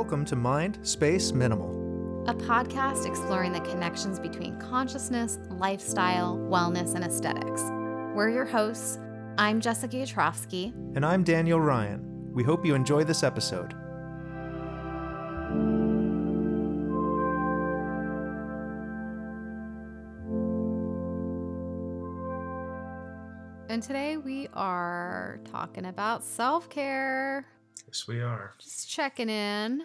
Welcome 0.00 0.24
to 0.24 0.34
Mind 0.34 0.78
Space 0.80 1.30
Minimal. 1.30 2.24
a 2.26 2.32
podcast 2.32 3.06
exploring 3.06 3.52
the 3.52 3.60
connections 3.60 4.18
between 4.18 4.58
consciousness, 4.58 5.38
lifestyle, 5.50 6.38
wellness, 6.38 6.94
and 6.94 7.04
aesthetics. 7.04 7.60
We're 8.16 8.30
your 8.30 8.46
hosts. 8.46 8.98
I'm 9.36 9.60
Jessica 9.60 9.96
Yatrofsky. 9.96 10.72
And 10.96 11.04
I'm 11.04 11.22
Daniel 11.22 11.60
Ryan. 11.60 12.32
We 12.32 12.42
hope 12.42 12.64
you 12.64 12.74
enjoy 12.74 13.04
this 13.04 13.22
episode. 13.22 13.74
And 23.68 23.82
today 23.82 24.16
we 24.16 24.48
are 24.54 25.40
talking 25.52 25.84
about 25.84 26.24
self 26.24 26.70
care. 26.70 27.44
Yes, 27.86 28.06
we 28.06 28.20
are. 28.20 28.54
Just 28.58 28.88
checking 28.90 29.28
in. 29.28 29.82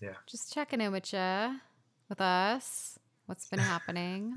Yeah. 0.00 0.14
Just 0.26 0.52
checking 0.52 0.80
in 0.80 0.92
with 0.92 1.12
you, 1.12 1.60
with 2.08 2.20
us. 2.20 2.98
What's 3.26 3.48
been 3.48 3.58
happening? 3.74 4.36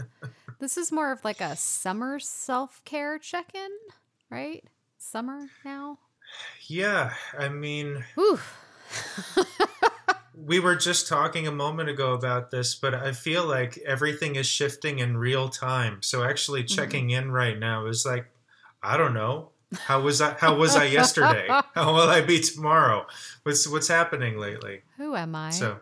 this 0.59 0.77
is 0.77 0.91
more 0.91 1.11
of 1.11 1.23
like 1.23 1.41
a 1.41 1.55
summer 1.55 2.19
self 2.19 2.81
care 2.85 3.19
check 3.19 3.51
in, 3.53 3.69
right? 4.29 4.63
Summer 4.97 5.47
now. 5.63 5.99
Yeah, 6.67 7.13
I 7.37 7.49
mean, 7.49 8.03
we 10.35 10.59
were 10.59 10.75
just 10.75 11.07
talking 11.09 11.47
a 11.47 11.51
moment 11.51 11.89
ago 11.89 12.13
about 12.13 12.51
this, 12.51 12.75
but 12.75 12.93
I 12.93 13.13
feel 13.13 13.45
like 13.45 13.77
everything 13.79 14.35
is 14.35 14.45
shifting 14.45 14.99
in 14.99 15.17
real 15.17 15.49
time. 15.49 16.01
So 16.01 16.23
actually 16.23 16.63
mm-hmm. 16.63 16.75
checking 16.75 17.09
in 17.09 17.31
right 17.31 17.57
now 17.57 17.87
is 17.87 18.05
like, 18.05 18.27
I 18.83 18.97
don't 18.97 19.13
know. 19.13 19.51
How 19.77 20.01
was 20.01 20.19
I 20.21 20.33
how 20.33 20.55
was 20.55 20.75
I 20.75 20.85
yesterday? 20.85 21.47
How 21.75 21.93
will 21.93 22.09
I 22.09 22.21
be 22.21 22.39
tomorrow? 22.39 23.05
What's 23.43 23.67
what's 23.67 23.87
happening 23.87 24.37
lately? 24.39 24.81
Who 24.97 25.15
am 25.15 25.35
I? 25.35 25.51
So 25.51 25.79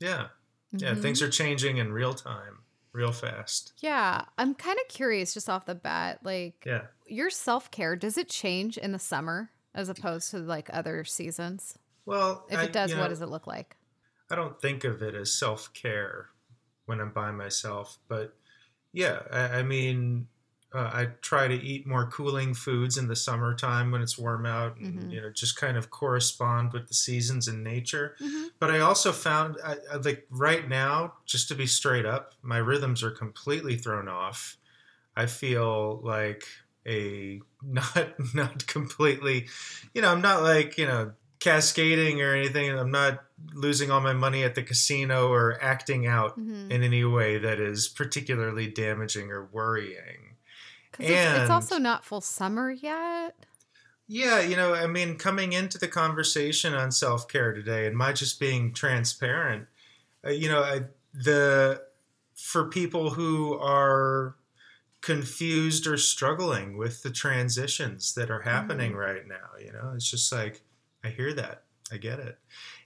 yeah. 0.00 0.28
Yeah, 0.72 0.94
Mhm. 0.94 1.02
things 1.02 1.20
are 1.22 1.28
changing 1.28 1.76
in 1.76 1.92
real 1.92 2.14
time, 2.14 2.60
real 2.92 3.12
fast. 3.12 3.74
Yeah, 3.80 4.24
I'm 4.38 4.54
kind 4.54 4.78
of 4.80 4.88
curious 4.88 5.34
just 5.34 5.50
off 5.50 5.66
the 5.66 5.74
bat. 5.74 6.20
Like, 6.24 6.64
Yeah. 6.66 6.86
your 7.06 7.28
self 7.30 7.70
care, 7.70 7.94
does 7.94 8.16
it 8.16 8.28
change 8.30 8.78
in 8.78 8.92
the 8.92 8.98
summer 8.98 9.50
as 9.74 9.88
opposed 9.90 10.30
to 10.30 10.38
like 10.38 10.68
other 10.72 11.04
seasons? 11.04 11.76
Well, 12.06 12.46
If 12.50 12.58
I- 12.58 12.64
it 12.64 12.72
does, 12.72 12.90
you 12.90 12.96
what 12.96 13.04
know, 13.04 13.08
does 13.10 13.20
it 13.20 13.28
look 13.28 13.46
like? 13.46 13.76
I 14.30 14.34
don't 14.34 14.58
think 14.60 14.84
of 14.84 15.02
it 15.02 15.14
as 15.14 15.32
self 15.34 15.72
care 15.74 16.30
when 16.86 17.00
I'm 17.00 17.12
by 17.12 17.30
myself, 17.30 17.98
but 18.08 18.34
yeah, 18.92 19.22
I, 19.30 19.58
I 19.58 19.62
mean, 19.62 20.26
uh, 20.74 20.90
I 20.92 21.04
try 21.20 21.48
to 21.48 21.54
eat 21.54 21.86
more 21.86 22.06
cooling 22.06 22.54
foods 22.54 22.96
in 22.96 23.08
the 23.08 23.16
summertime 23.16 23.90
when 23.90 24.00
it's 24.02 24.16
warm 24.18 24.46
out, 24.46 24.78
and 24.78 25.00
Mhm. 25.04 25.12
you 25.12 25.20
know, 25.20 25.30
just 25.30 25.56
kind 25.56 25.76
of 25.76 25.90
correspond 25.90 26.72
with 26.72 26.88
the 26.88 26.94
seasons 26.94 27.48
in 27.48 27.62
nature. 27.62 28.16
Mhm. 28.20 28.50
But 28.58 28.70
I 28.70 28.80
also 28.80 29.12
found, 29.12 29.56
I, 29.64 29.76
I, 29.92 29.96
like 29.96 30.26
right 30.30 30.68
now, 30.68 31.14
just 31.26 31.48
to 31.48 31.54
be 31.54 31.66
straight 31.66 32.06
up, 32.06 32.34
my 32.42 32.58
rhythms 32.58 33.02
are 33.02 33.10
completely 33.10 33.76
thrown 33.76 34.08
off. 34.08 34.56
I 35.16 35.26
feel 35.26 36.00
like 36.02 36.44
a 36.86 37.40
not 37.62 38.34
not 38.34 38.66
completely, 38.66 39.48
you 39.94 40.02
know, 40.02 40.10
I'm 40.10 40.20
not 40.22 40.42
like 40.42 40.78
you 40.78 40.86
know 40.86 41.12
cascading 41.38 42.22
or 42.22 42.34
anything. 42.34 42.70
I'm 42.70 42.90
not 42.92 43.24
losing 43.52 43.90
all 43.90 44.00
my 44.00 44.12
money 44.12 44.44
at 44.44 44.54
the 44.54 44.62
casino 44.62 45.28
or 45.28 45.58
acting 45.60 46.06
out 46.06 46.38
Mhm. 46.38 46.70
in 46.70 46.82
any 46.84 47.04
way 47.04 47.36
that 47.38 47.58
is 47.60 47.88
particularly 47.88 48.68
damaging 48.68 49.30
or 49.30 49.44
worrying. 49.46 50.31
'Cause 50.92 51.08
it's, 51.08 51.26
it's 51.32 51.50
also 51.50 51.78
not 51.78 52.04
full 52.04 52.20
summer 52.20 52.70
yet. 52.70 53.46
Yeah, 54.08 54.40
you 54.40 54.56
know, 54.56 54.74
I 54.74 54.86
mean, 54.86 55.16
coming 55.16 55.52
into 55.52 55.78
the 55.78 55.88
conversation 55.88 56.74
on 56.74 56.92
self 56.92 57.28
care 57.28 57.52
today, 57.52 57.86
and 57.86 57.96
my 57.96 58.12
just 58.12 58.40
being 58.40 58.72
transparent, 58.74 59.68
uh, 60.26 60.30
you 60.30 60.48
know, 60.48 60.62
I, 60.62 60.82
the 61.14 61.86
for 62.36 62.68
people 62.68 63.10
who 63.10 63.54
are 63.58 64.36
confused 65.02 65.86
or 65.86 65.98
struggling 65.98 66.78
with 66.78 67.02
the 67.02 67.10
transitions 67.10 68.14
that 68.14 68.30
are 68.30 68.42
happening 68.42 68.94
right 68.94 69.26
now, 69.28 69.50
you 69.60 69.72
know, 69.72 69.92
it's 69.96 70.10
just 70.10 70.32
like 70.32 70.62
I 71.04 71.10
hear 71.10 71.34
that, 71.34 71.64
I 71.92 71.98
get 71.98 72.20
it, 72.20 72.38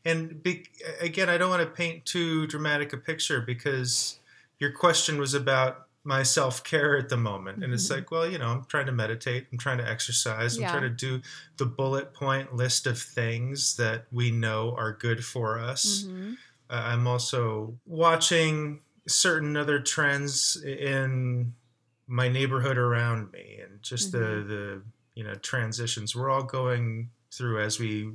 and 0.05 0.43
be, 0.43 0.67
again, 1.01 1.29
I 1.31 1.39
don't 1.39 1.51
want 1.51 1.63
to 1.63 1.71
paint 1.75 2.07
too 2.07 2.47
dramatic 2.49 2.93
a 2.93 2.99
picture 2.99 3.41
because 3.43 4.21
your 4.61 4.73
question 4.73 5.19
was 5.19 5.35
about 5.35 5.86
my 6.07 6.23
self 6.23 6.63
care 6.65 6.97
at 6.97 7.09
the 7.09 7.17
moment, 7.17 7.65
and 7.65 7.75
it's 7.75 7.89
Mhm. 7.89 7.91
like, 7.91 8.11
well, 8.11 8.29
you 8.31 8.39
know, 8.39 8.49
I'm 8.49 8.65
trying 8.67 8.87
to 8.87 8.93
meditate, 8.93 9.49
I'm 9.53 9.59
trying 9.59 9.79
to 9.79 9.89
exercise, 9.89 10.57
I'm 10.57 10.67
trying 10.67 10.83
to 10.85 10.91
do 10.91 11.23
the 11.59 11.67
bullet 11.67 12.15
point 12.15 12.55
list 12.55 12.87
of 12.87 12.99
things 13.01 13.77
that 13.77 14.07
we 14.13 14.31
know 14.31 14.75
are 14.77 14.93
good 14.93 15.25
for 15.25 15.59
us. 15.59 16.05
Mhm. 16.05 16.39
Uh, 16.71 16.75
I'm 16.87 17.07
also 17.07 17.79
watching 17.87 18.83
certain 19.09 19.57
other 19.57 19.81
trends 19.81 20.57
in 20.65 21.55
my 22.07 22.29
neighborhood 22.29 22.79
around 22.79 23.33
me, 23.33 23.59
and 23.63 23.83
just 23.83 24.13
the 24.13 24.19
Mhm. 24.19 24.47
the 24.47 24.83
you 25.15 25.25
know 25.25 25.35
transitions 25.37 26.15
we're 26.15 26.31
all 26.31 26.45
going 26.45 27.11
through 27.33 27.61
as 27.61 27.79
we 27.81 28.13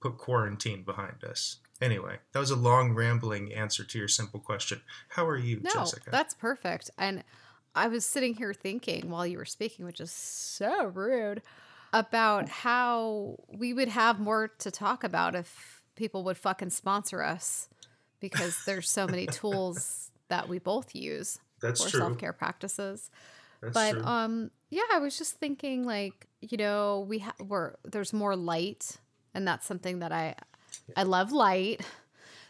put 0.00 0.18
quarantine 0.18 0.82
behind 0.84 1.24
us. 1.24 1.58
Anyway, 1.80 2.18
that 2.32 2.38
was 2.38 2.50
a 2.50 2.56
long 2.56 2.92
rambling 2.94 3.52
answer 3.54 3.84
to 3.84 3.98
your 3.98 4.08
simple 4.08 4.38
question. 4.40 4.82
How 5.10 5.26
are 5.26 5.36
you, 5.38 5.60
No, 5.62 5.70
Jessica? 5.72 6.10
that's 6.10 6.34
perfect. 6.34 6.90
And 6.98 7.24
I 7.74 7.88
was 7.88 8.04
sitting 8.04 8.34
here 8.34 8.52
thinking 8.52 9.08
while 9.10 9.26
you 9.26 9.38
were 9.38 9.44
speaking, 9.46 9.86
which 9.86 10.00
is 10.00 10.10
so 10.10 10.84
rude, 10.86 11.40
about 11.92 12.48
how 12.48 13.36
we 13.48 13.72
would 13.72 13.88
have 13.88 14.20
more 14.20 14.48
to 14.58 14.70
talk 14.70 15.02
about 15.04 15.34
if 15.34 15.82
people 15.96 16.22
would 16.24 16.36
fucking 16.36 16.70
sponsor 16.70 17.22
us 17.22 17.68
because 18.20 18.62
there's 18.66 18.88
so 18.90 19.06
many 19.06 19.26
tools 19.26 20.10
that 20.28 20.48
we 20.48 20.58
both 20.58 20.94
use 20.94 21.38
That's 21.62 21.82
for 21.82 21.90
true. 21.90 22.00
self 22.00 22.18
care 22.18 22.32
practices. 22.32 23.10
That's 23.60 23.74
but 23.74 23.92
true. 23.92 24.04
um 24.04 24.50
yeah 24.70 24.84
i 24.94 24.98
was 24.98 25.18
just 25.18 25.34
thinking 25.34 25.84
like 25.84 26.28
you 26.40 26.56
know 26.56 27.04
we 27.06 27.18
ha- 27.18 27.34
we're 27.46 27.74
there's 27.84 28.14
more 28.14 28.34
light 28.34 28.96
and 29.34 29.46
that's 29.46 29.66
something 29.66 29.98
that 29.98 30.12
i 30.12 30.34
i 30.96 31.02
love 31.02 31.32
light. 31.32 31.80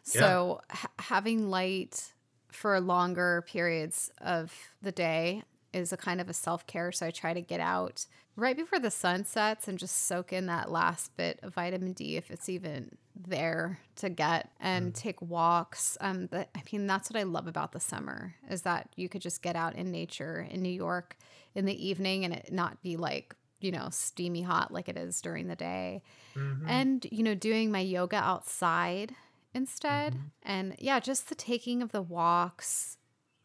So 0.03 0.61
ha- 0.71 0.91
having 0.99 1.51
light 1.51 2.13
for 2.51 2.81
longer 2.81 3.45
periods 3.47 4.11
of 4.21 4.53
the 4.83 4.93
day 4.93 5.43
is 5.73 5.93
a 5.93 5.97
kind 5.97 6.21
of 6.21 6.29
a 6.29 6.33
self-care 6.33 6.91
so 6.91 7.07
i 7.07 7.11
try 7.13 7.33
to 7.33 7.41
get 7.41 7.61
out 7.61 8.07
right 8.35 8.57
before 8.57 8.81
the 8.81 8.91
sun 8.91 9.25
sets 9.25 9.69
and 9.69 9.79
just 9.79 10.07
soak 10.07 10.33
in 10.33 10.47
that 10.47 10.69
last 10.71 11.17
bit 11.17 11.39
of 11.43 11.55
vitamin 11.55 11.93
d 11.93 12.17
if 12.17 12.29
it's 12.31 12.49
even 12.49 12.91
there 13.15 13.79
to 13.97 14.09
get 14.09 14.51
and 14.61 14.95
take 14.95 15.21
walks. 15.23 15.97
Um 16.01 16.27
but, 16.31 16.49
i 16.57 16.63
mean 16.73 16.87
that's 16.89 17.09
what 17.11 17.19
i 17.21 17.23
love 17.23 17.47
about 17.47 17.71
the 17.73 17.79
summer 17.81 18.35
is 18.51 18.63
that 18.63 18.89
you 18.97 19.09
could 19.09 19.23
just 19.23 19.43
get 19.43 19.55
out 19.55 19.77
in 19.77 19.93
nature 19.93 20.45
in 20.51 20.61
new 20.63 20.73
york 20.73 21.17
in 21.55 21.67
the 21.67 21.89
evening 21.89 22.25
and 22.25 22.35
it 22.35 22.49
not 22.53 22.83
be 22.83 22.97
like 22.97 23.37
you 23.61 23.71
know 23.71 23.89
steamy 23.91 24.43
hot 24.43 24.73
like 24.73 24.89
it 24.89 24.97
is 24.97 25.21
during 25.21 25.49
the 25.49 25.57
day 25.57 26.03
Mhm. 26.35 26.65
and 26.69 27.07
you 27.11 27.23
know 27.23 27.35
doing 27.35 27.71
my 27.71 27.81
yoga 27.81 28.17
outside 28.17 29.15
instead 29.55 30.15
Mm-hmm. 30.15 30.29
and 30.43 30.77
yeah 30.79 31.01
just 31.01 31.29
the 31.29 31.35
taking 31.35 31.83
of 31.83 31.93
the 31.93 32.03
walks 32.03 32.99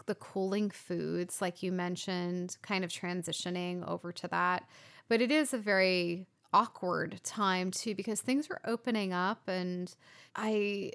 the 0.05 0.15
cooling 0.15 0.69
foods 0.69 1.41
like 1.41 1.63
you 1.63 1.71
mentioned 1.71 2.57
kind 2.61 2.83
of 2.83 2.91
transitioning 2.91 3.87
over 3.87 4.11
to 4.11 4.27
that 4.27 4.67
but 5.09 5.21
it 5.21 5.31
is 5.31 5.53
a 5.53 5.57
very 5.57 6.27
awkward 6.53 7.19
time 7.23 7.71
too 7.71 7.95
because 7.95 8.21
things 8.21 8.49
are 8.49 8.61
opening 8.65 9.11
up 9.13 9.47
and 9.47 9.95
i 10.35 10.91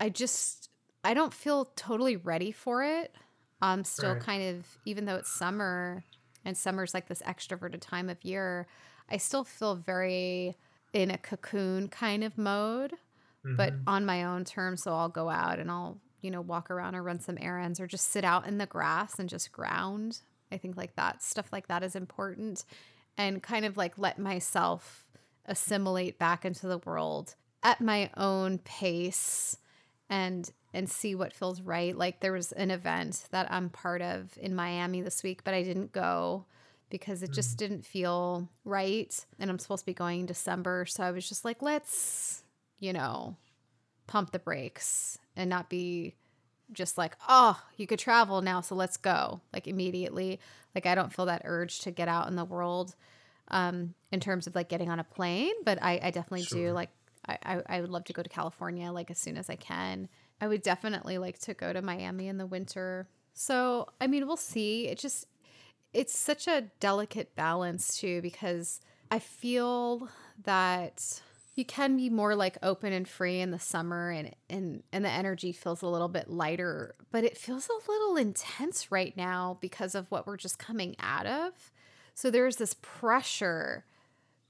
i 0.00 0.08
just 0.08 0.70
i 1.04 1.14
don't 1.14 1.34
feel 1.34 1.66
totally 1.76 2.16
ready 2.16 2.50
for 2.52 2.82
it 2.82 3.14
i'm 3.60 3.84
still 3.84 4.14
Right. 4.14 4.22
kind 4.22 4.42
of 4.56 4.78
even 4.84 5.04
though 5.04 5.16
it's 5.16 5.30
summer 5.30 6.04
and 6.44 6.56
summer's 6.56 6.94
like 6.94 7.08
this 7.08 7.22
extroverted 7.22 7.80
time 7.80 8.08
of 8.08 8.22
year 8.24 8.66
i 9.08 9.16
still 9.16 9.44
feel 9.44 9.74
very 9.76 10.56
in 10.92 11.10
a 11.10 11.18
cocoon 11.18 11.88
kind 11.88 12.24
of 12.24 12.36
mode 12.38 12.94
but 13.56 13.74
Mhm. 13.74 13.86
on 13.86 14.04
my 14.06 14.24
own 14.24 14.44
terms. 14.44 14.82
So 14.82 14.94
I'll 14.94 15.08
go 15.08 15.28
out 15.28 15.58
and 15.58 15.70
I'll, 15.70 16.00
you 16.20 16.30
know, 16.30 16.40
walk 16.40 16.70
around 16.70 16.94
or 16.94 17.02
run 17.02 17.20
some 17.20 17.38
errands 17.40 17.80
or 17.80 17.86
just 17.86 18.08
sit 18.10 18.24
out 18.24 18.46
in 18.46 18.58
the 18.58 18.66
grass 18.66 19.18
and 19.18 19.28
just 19.28 19.52
ground. 19.52 20.22
I 20.50 20.58
think 20.58 20.76
like 20.76 20.96
that 20.96 21.22
stuff 21.22 21.52
like 21.52 21.68
that 21.68 21.82
is 21.82 21.96
important 21.96 22.64
and 23.16 23.42
kind 23.42 23.64
of 23.64 23.76
like 23.76 23.98
let 23.98 24.18
myself 24.18 25.06
assimilate 25.46 26.18
back 26.18 26.44
into 26.44 26.66
the 26.66 26.78
world 26.78 27.34
at 27.62 27.80
my 27.80 28.10
own 28.16 28.58
pace 28.58 29.56
and 30.12 30.52
and 30.74 30.88
see 30.90 31.14
what 31.14 31.32
feels 31.32 31.62
right. 31.62 31.96
Like 31.96 32.20
there 32.20 32.32
was 32.32 32.52
an 32.52 32.70
event 32.70 33.24
that 33.30 33.50
I'm 33.50 33.70
part 33.70 34.02
of 34.02 34.36
in 34.38 34.54
Miami 34.54 35.00
this 35.00 35.22
week, 35.22 35.42
but 35.42 35.54
I 35.54 35.62
didn't 35.62 35.92
go 35.92 36.44
because 36.90 37.22
it 37.22 37.32
just 37.32 37.56
didn't 37.56 37.86
feel 37.86 38.50
right 38.66 39.24
and 39.38 39.50
I'm 39.50 39.58
supposed 39.58 39.82
to 39.82 39.86
be 39.86 39.94
going 39.94 40.20
in 40.20 40.26
December, 40.26 40.84
so 40.84 41.02
I 41.02 41.10
was 41.10 41.26
just 41.26 41.44
like 41.46 41.62
let's 41.62 42.42
you 42.78 42.92
know, 42.92 43.36
pump 44.06 44.32
the 44.32 44.38
brakes 44.38 45.18
and 45.36 45.48
not 45.48 45.70
be 45.70 46.14
just 46.72 46.98
like, 46.98 47.16
oh, 47.28 47.58
you 47.76 47.86
could 47.86 48.00
travel 48.00 48.42
now, 48.42 48.60
so 48.60 48.74
let's 48.74 48.96
go. 48.96 49.40
Like 49.52 49.66
immediately. 49.66 50.40
Like 50.74 50.84
I 50.84 50.94
don't 50.94 51.12
feel 51.12 51.26
that 51.26 51.42
urge 51.44 51.80
to 51.80 51.90
get 51.90 52.08
out 52.08 52.28
in 52.28 52.36
the 52.36 52.44
world 52.44 52.94
um 53.48 53.94
in 54.12 54.20
terms 54.20 54.46
of 54.46 54.54
like 54.54 54.68
getting 54.68 54.90
on 54.90 54.98
a 54.98 55.04
plane, 55.04 55.54
but 55.64 55.82
I, 55.82 56.00
I 56.02 56.10
definitely 56.10 56.46
do 56.50 56.72
like 56.72 56.90
I, 57.28 57.62
I, 57.66 57.80
would 57.80 57.90
love 57.90 58.04
to 58.04 58.12
go 58.12 58.22
to 58.22 58.28
California 58.28 58.90
like 58.90 59.10
as 59.10 59.18
soon 59.18 59.36
as 59.36 59.48
I 59.48 59.54
can. 59.56 60.08
I 60.40 60.48
would 60.48 60.62
definitely 60.62 61.18
like 61.18 61.38
to 61.40 61.54
go 61.54 61.72
to 61.72 61.80
Miami 61.80 62.26
in 62.26 62.36
the 62.36 62.46
winter. 62.46 63.08
So, 63.32 63.86
I 64.00 64.08
mean, 64.08 64.26
we'll 64.26 64.36
see. 64.36 64.88
It 64.88 64.98
just, 64.98 65.26
it's 65.92 66.18
such 66.18 66.48
a 66.48 66.64
delicate 66.80 67.36
balance 67.36 67.96
too, 67.96 68.20
because 68.22 68.80
I 69.10 69.18
feel 69.20 70.08
that 70.42 71.22
you 71.54 71.64
can 71.64 71.96
be 71.96 72.08
more 72.08 72.34
like 72.34 72.56
open 72.62 72.92
and 72.92 73.06
free 73.06 73.40
in 73.40 73.50
the 73.50 73.58
summer 73.58 74.10
and 74.10 74.34
and 74.48 74.82
and 74.92 75.04
the 75.04 75.10
energy 75.10 75.52
feels 75.52 75.82
a 75.82 75.86
little 75.86 76.08
bit 76.08 76.30
lighter 76.30 76.94
but 77.10 77.24
it 77.24 77.36
feels 77.36 77.68
a 77.68 77.90
little 77.90 78.16
intense 78.16 78.90
right 78.90 79.14
now 79.16 79.58
because 79.60 79.94
of 79.94 80.10
what 80.10 80.26
we're 80.26 80.38
just 80.38 80.58
coming 80.58 80.96
out 80.98 81.26
of 81.26 81.70
so 82.14 82.30
there's 82.30 82.56
this 82.56 82.74
pressure 82.80 83.84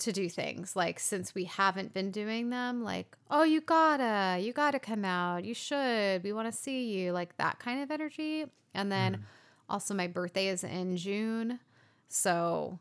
to 0.03 0.13
do 0.13 0.29
things 0.29 0.77
like 0.77 0.99
since 0.99 1.35
we 1.35 1.45
haven't 1.45 1.95
been 1.95 2.11
doing 2.11 2.51
them 2.51 2.83
like 2.83 3.17
oh 3.31 3.43
you 3.43 3.61
gotta 3.61 4.39
you 4.41 4.53
gotta 4.53 4.79
come 4.79 5.05
out 5.05 5.45
you 5.45 5.55
should 5.55 6.23
we 6.23 6.33
want 6.33 6.51
to 6.51 6.57
see 6.57 6.85
you 6.93 7.13
like 7.13 7.37
that 7.37 7.59
kind 7.59 7.83
of 7.83 7.91
energy 7.91 8.45
and 8.75 8.91
then 8.91 9.17
mm. 9.17 9.21
also 9.69 9.95
my 9.95 10.07
birthday 10.07 10.49
is 10.49 10.65
in 10.65 10.97
june 10.97 11.61
so 12.09 12.79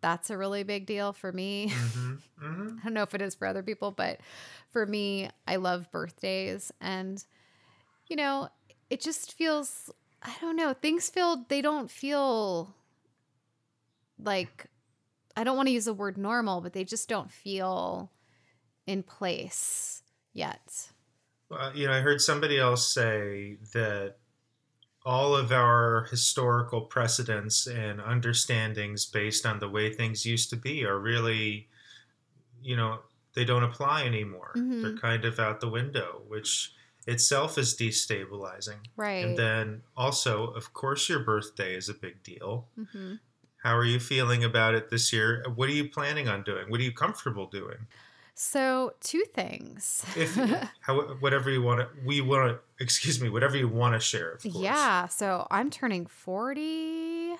that's 0.00 0.30
a 0.30 0.38
really 0.38 0.62
big 0.62 0.86
deal 0.86 1.12
for 1.12 1.32
me. 1.32 1.72
Mm-hmm. 1.90 2.44
Mm-hmm. 2.44 2.76
I 2.80 2.84
don't 2.84 2.94
know 2.94 3.02
if 3.02 3.14
it 3.14 3.20
is 3.20 3.34
for 3.34 3.46
other 3.46 3.62
people, 3.62 3.90
but 3.90 4.20
for 4.70 4.86
me, 4.86 5.28
I 5.46 5.56
love 5.56 5.90
birthdays. 5.90 6.72
And, 6.80 7.22
you 8.06 8.16
know, 8.16 8.48
it 8.88 9.00
just 9.00 9.34
feels, 9.34 9.90
I 10.22 10.32
don't 10.40 10.56
know, 10.56 10.72
things 10.72 11.10
feel, 11.10 11.44
they 11.48 11.60
don't 11.60 11.90
feel 11.90 12.74
like, 14.18 14.66
I 15.40 15.44
don't 15.44 15.56
want 15.56 15.68
to 15.68 15.72
use 15.72 15.86
the 15.86 15.94
word 15.94 16.18
normal, 16.18 16.60
but 16.60 16.74
they 16.74 16.84
just 16.84 17.08
don't 17.08 17.30
feel 17.30 18.12
in 18.86 19.02
place 19.02 20.02
yet. 20.34 20.90
Well, 21.48 21.74
you 21.74 21.86
know, 21.86 21.94
I 21.94 22.00
heard 22.00 22.20
somebody 22.20 22.58
else 22.58 22.86
say 22.86 23.56
that 23.72 24.16
all 25.02 25.34
of 25.34 25.50
our 25.50 26.06
historical 26.10 26.82
precedents 26.82 27.66
and 27.66 28.02
understandings 28.02 29.06
based 29.06 29.46
on 29.46 29.60
the 29.60 29.68
way 29.70 29.90
things 29.90 30.26
used 30.26 30.50
to 30.50 30.56
be 30.56 30.84
are 30.84 30.98
really, 30.98 31.68
you 32.62 32.76
know, 32.76 32.98
they 33.34 33.46
don't 33.46 33.64
apply 33.64 34.04
anymore. 34.04 34.52
Mm-hmm. 34.54 34.82
They're 34.82 34.98
kind 34.98 35.24
of 35.24 35.40
out 35.40 35.60
the 35.60 35.70
window, 35.70 36.20
which 36.28 36.74
itself 37.06 37.56
is 37.56 37.74
destabilizing. 37.74 38.80
Right. 38.94 39.24
And 39.24 39.38
then 39.38 39.80
also, 39.96 40.48
of 40.48 40.74
course, 40.74 41.08
your 41.08 41.20
birthday 41.20 41.74
is 41.74 41.88
a 41.88 41.94
big 41.94 42.22
deal. 42.22 42.68
Mm-hmm. 42.78 43.14
How 43.62 43.76
are 43.76 43.84
you 43.84 44.00
feeling 44.00 44.42
about 44.42 44.74
it 44.74 44.90
this 44.90 45.12
year? 45.12 45.44
What 45.54 45.68
are 45.68 45.72
you 45.72 45.88
planning 45.88 46.28
on 46.28 46.42
doing? 46.42 46.70
What 46.70 46.80
are 46.80 46.82
you 46.82 46.92
comfortable 46.92 47.46
doing? 47.46 47.86
So, 48.34 48.94
two 49.00 49.24
things. 49.34 50.02
if 50.16 50.34
how, 50.80 50.98
whatever 51.20 51.50
you 51.50 51.60
want 51.60 51.80
to, 51.80 51.88
we 52.06 52.22
want 52.22 52.56
to, 52.56 52.82
excuse 52.82 53.20
me, 53.20 53.28
whatever 53.28 53.58
you 53.58 53.68
want 53.68 53.94
to 53.94 54.00
share. 54.00 54.38
Yeah. 54.42 55.08
So 55.08 55.46
I'm 55.50 55.68
turning 55.68 56.06
40 56.06 57.34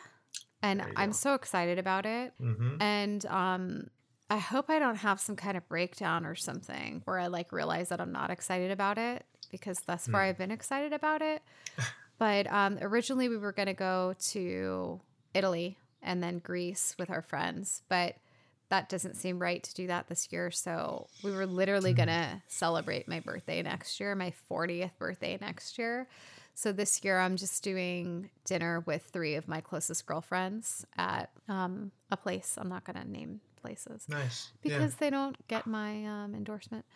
and 0.62 0.82
I'm 0.96 1.08
go. 1.08 1.14
so 1.14 1.32
excited 1.32 1.78
about 1.78 2.04
it. 2.04 2.34
Mm-hmm. 2.38 2.82
And 2.82 3.24
um, 3.26 3.86
I 4.28 4.36
hope 4.36 4.68
I 4.68 4.78
don't 4.78 4.96
have 4.96 5.20
some 5.20 5.36
kind 5.36 5.56
of 5.56 5.66
breakdown 5.68 6.26
or 6.26 6.34
something 6.34 7.00
where 7.06 7.18
I 7.18 7.28
like 7.28 7.50
realize 7.50 7.88
that 7.88 8.00
I'm 8.00 8.12
not 8.12 8.30
excited 8.30 8.70
about 8.70 8.98
it 8.98 9.24
because 9.50 9.80
thus 9.80 10.06
far 10.06 10.20
mm. 10.20 10.28
I've 10.28 10.38
been 10.38 10.50
excited 10.50 10.92
about 10.92 11.22
it. 11.22 11.42
but 12.18 12.46
um, 12.52 12.78
originally 12.82 13.30
we 13.30 13.38
were 13.38 13.52
going 13.52 13.68
to 13.68 13.74
go 13.74 14.14
to 14.32 15.00
Italy 15.32 15.78
and 16.02 16.22
then 16.22 16.38
Greece 16.38 16.94
with 16.98 17.10
our 17.10 17.22
friends. 17.22 17.82
But 17.88 18.16
that 18.70 18.88
doesn't 18.88 19.16
seem 19.16 19.40
right 19.40 19.62
to 19.62 19.74
do 19.74 19.88
that 19.88 20.08
this 20.08 20.28
year. 20.30 20.50
So 20.50 21.08
we 21.22 21.32
were 21.32 21.46
literally 21.46 21.92
going 21.92 22.08
to 22.08 22.40
celebrate 22.46 23.08
my 23.08 23.20
birthday 23.20 23.62
next 23.62 23.98
year, 23.98 24.14
my 24.14 24.32
40th 24.50 24.96
birthday 24.98 25.36
next 25.40 25.76
year. 25.76 26.08
So 26.54 26.72
this 26.72 27.02
year 27.02 27.18
I'm 27.18 27.36
just 27.36 27.62
doing 27.64 28.30
dinner 28.44 28.80
with 28.86 29.02
three 29.12 29.34
of 29.34 29.48
my 29.48 29.60
closest 29.60 30.06
girlfriends 30.06 30.84
at 30.96 31.30
um, 31.48 31.90
a 32.10 32.16
place. 32.16 32.56
I'm 32.60 32.68
not 32.68 32.84
going 32.84 32.96
to 33.02 33.10
name 33.10 33.40
places. 33.60 34.06
Nice. 34.08 34.52
Because 34.62 34.92
yeah. 34.92 34.96
they 35.00 35.10
don't 35.10 35.36
get 35.48 35.66
my 35.66 36.04
um, 36.06 36.34
endorsement. 36.34 36.84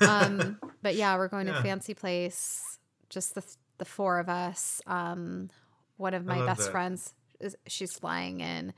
Um, 0.00 0.58
but 0.80 0.94
yeah, 0.94 1.14
we're 1.18 1.28
going 1.28 1.46
yeah. 1.46 1.56
to 1.56 1.62
fancy 1.62 1.92
place, 1.92 2.78
just 3.10 3.34
the, 3.34 3.44
the 3.76 3.84
four 3.84 4.18
of 4.18 4.30
us. 4.30 4.80
Um, 4.86 5.50
one 5.98 6.14
of 6.14 6.24
my 6.24 6.44
best 6.46 6.62
that. 6.62 6.70
friends, 6.70 7.12
she's 7.66 7.92
flying 7.92 8.40
in. 8.40 8.72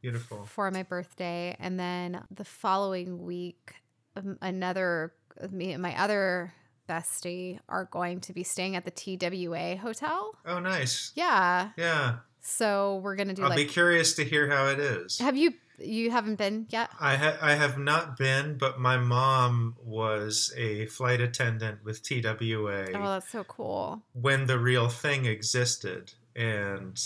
Beautiful. 0.00 0.44
For 0.46 0.70
my 0.70 0.82
birthday. 0.82 1.56
And 1.58 1.78
then 1.78 2.24
the 2.30 2.44
following 2.44 3.24
week, 3.24 3.74
um, 4.16 4.38
another, 4.40 5.12
me 5.50 5.72
and 5.72 5.82
my 5.82 6.00
other 6.00 6.54
bestie 6.88 7.58
are 7.68 7.84
going 7.84 8.20
to 8.20 8.32
be 8.32 8.42
staying 8.42 8.76
at 8.76 8.84
the 8.84 8.90
TWA 8.90 9.76
hotel. 9.76 10.34
Oh, 10.46 10.58
nice. 10.58 11.12
Yeah. 11.14 11.70
Yeah. 11.76 12.16
So 12.42 13.00
we're 13.02 13.16
gonna 13.16 13.34
do. 13.34 13.42
I'll 13.42 13.50
like, 13.50 13.56
be 13.58 13.64
curious 13.66 14.14
to 14.14 14.24
hear 14.24 14.48
how 14.50 14.68
it 14.68 14.78
is. 14.78 15.18
Have 15.18 15.36
you? 15.36 15.52
You 15.78 16.10
haven't 16.10 16.36
been 16.36 16.66
yet. 16.68 16.90
I 17.00 17.16
ha- 17.16 17.38
I 17.40 17.54
have 17.54 17.78
not 17.78 18.18
been, 18.18 18.58
but 18.58 18.78
my 18.78 18.98
mom 18.98 19.76
was 19.82 20.52
a 20.56 20.86
flight 20.86 21.20
attendant 21.20 21.84
with 21.84 22.02
TWA. 22.02 22.86
Oh, 22.94 23.12
that's 23.12 23.30
so 23.30 23.44
cool. 23.44 24.02
When 24.12 24.46
the 24.46 24.58
real 24.58 24.88
thing 24.88 25.24
existed, 25.26 26.12
and 26.36 26.98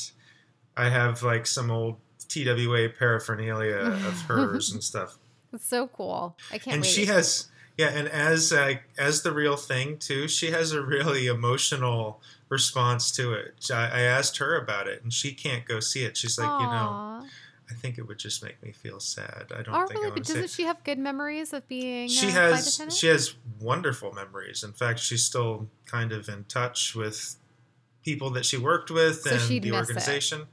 I 0.77 0.89
have 0.89 1.23
like 1.23 1.47
some 1.47 1.71
old 1.71 1.97
TWA 2.29 2.89
paraphernalia 2.89 3.77
of 3.77 4.21
hers 4.29 4.73
and 4.73 4.83
stuff. 4.83 5.19
It's 5.53 5.67
so 5.67 5.87
cool. 5.87 6.37
I 6.51 6.59
can't. 6.59 6.75
And 6.75 6.83
wait. 6.83 6.91
she 6.91 7.07
has 7.07 7.49
yeah, 7.77 7.89
and 7.89 8.09
as 8.09 8.53
uh, 8.53 8.75
as 8.99 9.23
the 9.23 9.33
real 9.33 9.57
thing 9.57 9.99
too, 9.99 10.29
she 10.29 10.53
has 10.53 10.73
a 10.73 10.83
really 10.83 11.27
emotional 11.27 12.21
response 12.49 13.11
to 13.13 13.33
it. 13.33 13.69
I, 13.73 13.87
I, 13.87 14.01
asked 14.03 14.39
her 14.39 14.57
about 14.57 14.87
it, 14.87 15.03
and 15.03 15.13
she 15.13 15.33
can't 15.33 15.65
go 15.65 15.81
see 15.81 16.05
it. 16.05 16.17
She's 16.17 16.39
like, 16.39 16.49
Aww. 16.49 16.61
you 16.61 16.67
know, 16.67 17.29
I 17.69 17.75
think 17.75 17.99
it 17.99 18.07
would 18.07 18.19
just 18.19 18.45
make 18.45 18.63
me 18.63 18.71
feel 18.71 19.01
sad. 19.01 19.47
I 19.53 19.63
don't 19.63 19.75
oh, 19.75 19.87
think 19.87 20.01
really? 20.01 20.13
I. 20.13 20.23
Doesn't 20.23 20.51
she 20.51 20.63
have 20.65 20.85
good 20.85 21.01
memories 21.01 21.53
of 21.53 21.67
being? 21.67 22.09
She 22.09 22.31
has. 22.31 22.81
She 22.91 23.09
has 23.09 23.35
wonderful 23.61 24.13
memories. 24.13 24.63
In 24.63 24.73
fact, 24.73 25.01
she's 25.01 25.25
still 25.25 25.69
kind 25.85 26.13
of 26.13 26.29
in 26.29 26.45
touch 26.45 26.95
with 26.95 27.35
people 28.05 28.31
that 28.31 28.47
she 28.47 28.57
worked 28.57 28.93
with 28.93 29.23
so 29.23 29.31
and 29.31 29.63
the 29.63 29.73
organization. 29.73 30.43
It 30.43 30.47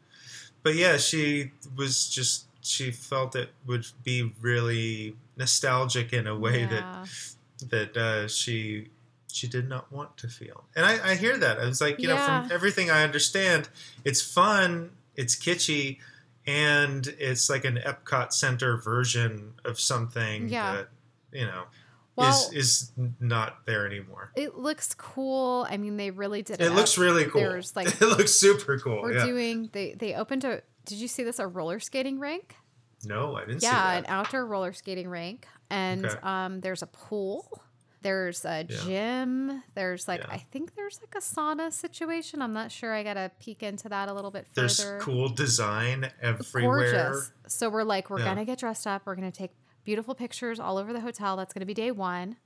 but 0.63 0.75
yeah, 0.75 0.97
she 0.97 1.51
was 1.75 2.09
just 2.09 2.45
she 2.61 2.91
felt 2.91 3.35
it 3.35 3.49
would 3.65 3.85
be 4.03 4.33
really 4.39 5.15
nostalgic 5.35 6.13
in 6.13 6.27
a 6.27 6.37
way 6.37 6.61
yeah. 6.61 6.67
that 6.67 7.09
that 7.69 7.97
uh, 7.97 8.27
she 8.27 8.89
she 9.31 9.47
did 9.47 9.67
not 9.67 9.91
want 9.91 10.17
to 10.17 10.27
feel. 10.27 10.65
And 10.75 10.85
I, 10.85 11.11
I 11.11 11.15
hear 11.15 11.37
that. 11.37 11.59
I 11.59 11.65
was 11.65 11.81
like, 11.81 11.99
you 11.99 12.09
yeah. 12.09 12.15
know, 12.15 12.25
from 12.25 12.51
everything 12.51 12.89
I 12.89 13.03
understand, 13.03 13.69
it's 14.03 14.21
fun, 14.21 14.91
it's 15.15 15.35
kitschy, 15.35 15.99
and 16.45 17.07
it's 17.19 17.49
like 17.49 17.65
an 17.65 17.77
Epcot 17.77 18.33
Center 18.33 18.77
version 18.77 19.53
of 19.63 19.79
something 19.79 20.49
yeah. 20.49 20.75
that 20.75 20.89
you 21.31 21.45
know 21.45 21.63
well, 22.21 22.49
is 22.53 22.53
is 22.53 22.91
not 23.19 23.65
there 23.65 23.85
anymore. 23.85 24.31
It 24.35 24.57
looks 24.57 24.93
cool. 24.93 25.67
I 25.69 25.77
mean, 25.77 25.97
they 25.97 26.11
really 26.11 26.41
did. 26.41 26.61
It, 26.61 26.67
it 26.67 26.71
looks 26.71 26.97
really 26.97 27.25
cool. 27.25 27.41
There's 27.41 27.75
like 27.75 27.87
it 27.87 28.01
looks 28.01 28.33
super 28.33 28.79
cool. 28.79 29.01
We're 29.01 29.13
yeah. 29.13 29.25
doing. 29.25 29.69
They 29.71 29.93
they 29.93 30.15
opened 30.15 30.43
a. 30.43 30.61
Did 30.85 30.97
you 30.97 31.07
see 31.07 31.23
this? 31.23 31.39
A 31.39 31.47
roller 31.47 31.79
skating 31.79 32.19
rink. 32.19 32.55
No, 33.03 33.35
I 33.35 33.41
didn't. 33.41 33.61
See 33.61 33.67
it. 33.67 33.71
Yeah, 33.71 33.93
an 33.93 34.05
outdoor 34.07 34.45
roller 34.45 34.73
skating 34.73 35.07
rink, 35.07 35.47
and 35.69 36.05
okay. 36.05 36.19
um, 36.23 36.61
there's 36.61 36.81
a 36.81 36.87
pool. 36.87 37.63
There's 38.01 38.45
a 38.45 38.65
yeah. 38.67 38.77
gym. 38.83 39.63
There's 39.75 40.07
like 40.07 40.21
yeah. 40.21 40.31
I 40.31 40.37
think 40.39 40.75
there's 40.75 40.99
like 41.01 41.13
a 41.15 41.23
sauna 41.23 41.71
situation. 41.71 42.41
I'm 42.41 42.53
not 42.53 42.71
sure. 42.71 42.93
I 42.93 43.03
gotta 43.03 43.31
peek 43.39 43.61
into 43.61 43.89
that 43.89 44.09
a 44.09 44.13
little 44.13 44.31
bit 44.31 44.47
further. 44.53 44.67
There's 44.67 45.03
cool 45.03 45.29
design 45.29 46.11
everywhere. 46.21 46.91
Gorgeous. 46.91 47.31
So 47.47 47.69
we're 47.69 47.83
like, 47.83 48.09
we're 48.09 48.23
gonna 48.23 48.45
get 48.45 48.59
dressed 48.59 48.87
up. 48.87 49.03
We're 49.05 49.15
gonna 49.15 49.31
take 49.31 49.51
beautiful 49.83 50.15
pictures 50.15 50.59
all 50.59 50.77
over 50.77 50.93
the 50.93 50.99
hotel. 50.99 51.35
That's 51.35 51.53
going 51.53 51.61
to 51.61 51.65
be 51.65 51.73
day 51.73 51.91
one. 51.91 52.37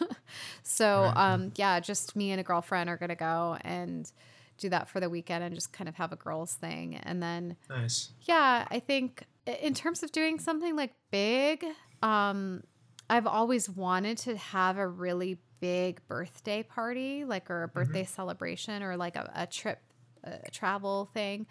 so, 0.62 1.12
um, 1.14 1.52
yeah, 1.56 1.80
just 1.80 2.16
me 2.16 2.30
and 2.30 2.40
a 2.40 2.44
girlfriend 2.44 2.90
are 2.90 2.96
going 2.96 3.10
to 3.10 3.14
go 3.14 3.56
and 3.62 4.10
do 4.58 4.68
that 4.70 4.88
for 4.88 5.00
the 5.00 5.08
weekend 5.08 5.44
and 5.44 5.54
just 5.54 5.72
kind 5.72 5.88
of 5.88 5.94
have 5.96 6.12
a 6.12 6.16
girls 6.16 6.54
thing. 6.54 6.96
And 6.96 7.22
then, 7.22 7.56
nice. 7.68 8.10
Yeah, 8.22 8.66
I 8.70 8.80
think 8.80 9.24
in 9.46 9.74
terms 9.74 10.02
of 10.02 10.12
doing 10.12 10.38
something 10.38 10.76
like 10.76 10.94
big, 11.10 11.64
um, 12.02 12.62
I've 13.08 13.26
always 13.26 13.68
wanted 13.70 14.18
to 14.18 14.36
have 14.36 14.78
a 14.78 14.86
really 14.86 15.38
big 15.60 16.06
birthday 16.08 16.62
party, 16.62 17.24
like 17.24 17.50
or 17.50 17.62
a 17.62 17.68
mm-hmm. 17.68 17.78
birthday 17.78 18.02
mm-hmm. 18.02 18.14
celebration 18.14 18.82
or 18.82 18.96
like 18.96 19.16
a, 19.16 19.30
a 19.34 19.46
trip, 19.46 19.80
a 20.24 20.50
travel 20.50 21.08
thing 21.14 21.46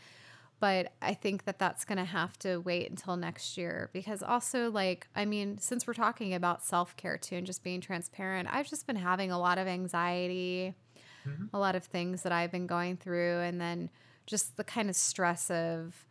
but 0.65 0.93
I 1.00 1.13
think 1.13 1.43
that 1.43 1.60
that's 1.60 1.86
going 1.86 2.00
to 2.00 2.05
have 2.05 2.39
to 2.39 2.57
wait 2.57 2.89
until 2.89 3.17
next 3.17 3.55
year 3.55 3.91
because 3.93 4.24
also 4.24 4.72
like 4.72 5.07
I 5.15 5.24
mean 5.24 5.60
since 5.60 5.86
we're 5.86 5.93
talking 5.93 6.34
about 6.34 6.63
self-care 6.63 7.19
too 7.19 7.36
and 7.36 7.45
just 7.45 7.63
being 7.63 7.81
transparent 7.81 8.50
I've 8.51 8.67
just 8.67 8.88
been 8.88 8.95
having 8.95 9.29
a 9.29 9.38
lot 9.38 9.60
of 9.60 9.67
anxiety 9.67 10.74
mm-hmm. 11.24 11.55
a 11.55 11.60
lot 11.60 11.75
of 11.75 11.84
things 11.84 12.24
that 12.24 12.31
I've 12.31 12.51
been 12.51 12.65
going 12.65 12.98
through 12.98 13.41
and 13.41 13.62
then 13.62 13.91
just 14.25 14.57
the 14.57 14.63
kind 14.63 14.89
of 14.89 14.95
stress 14.95 15.51
of 15.51 16.03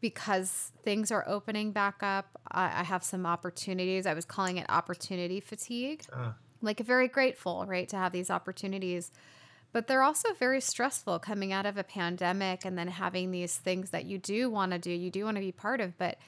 because 0.00 0.72
things 0.82 1.12
are 1.12 1.24
opening 1.28 1.70
back 1.70 2.02
up, 2.02 2.36
I, 2.50 2.80
I 2.80 2.82
have 2.82 3.04
some 3.04 3.26
opportunities. 3.26 4.06
I 4.06 4.14
was 4.14 4.24
calling 4.24 4.56
it 4.56 4.66
opportunity 4.68 5.38
fatigue. 5.38 6.02
Ah. 6.12 6.34
Like 6.62 6.80
very 6.80 7.06
grateful, 7.06 7.64
right, 7.68 7.88
to 7.90 7.96
have 7.96 8.10
these 8.10 8.30
opportunities. 8.30 9.12
But 9.72 9.86
they're 9.86 10.02
also 10.02 10.32
very 10.34 10.60
stressful 10.60 11.20
coming 11.20 11.52
out 11.52 11.66
of 11.66 11.76
a 11.76 11.84
pandemic 11.84 12.64
and 12.64 12.76
then 12.76 12.88
having 12.88 13.30
these 13.30 13.56
things 13.56 13.90
that 13.90 14.04
you 14.04 14.18
do 14.18 14.50
want 14.50 14.72
to 14.72 14.78
do, 14.78 14.90
you 14.90 15.10
do 15.10 15.24
want 15.24 15.36
to 15.36 15.40
be 15.40 15.52
part 15.52 15.80
of, 15.80 15.96
but 15.96 16.18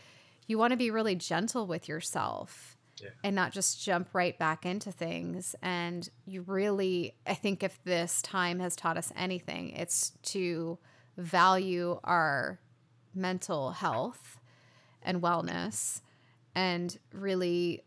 you 0.47 0.59
want 0.59 0.71
to 0.73 0.77
be 0.77 0.91
really 0.91 1.15
gentle 1.17 1.67
with 1.67 1.89
yourself 1.89 2.77
Yeah. 3.01 3.11
and 3.25 3.35
not 3.35 3.53
just 3.53 3.83
jump 3.83 4.11
right 4.13 4.39
back 4.39 4.65
into 4.65 4.93
things. 4.93 5.57
And 5.61 6.09
you 6.25 6.43
really, 6.43 7.17
I 7.27 7.35
think 7.35 7.63
if 7.65 7.83
this 7.85 8.23
time 8.23 8.61
has 8.61 8.77
taught 8.77 8.97
us 8.97 9.13
anything, 9.17 9.71
it's 9.71 10.11
to 10.25 10.79
value 11.17 11.99
our 12.05 12.61
mental 13.15 13.73
health 13.73 14.39
and 15.03 15.21
wellness 15.21 16.01
and 16.55 16.97
really 17.13 17.83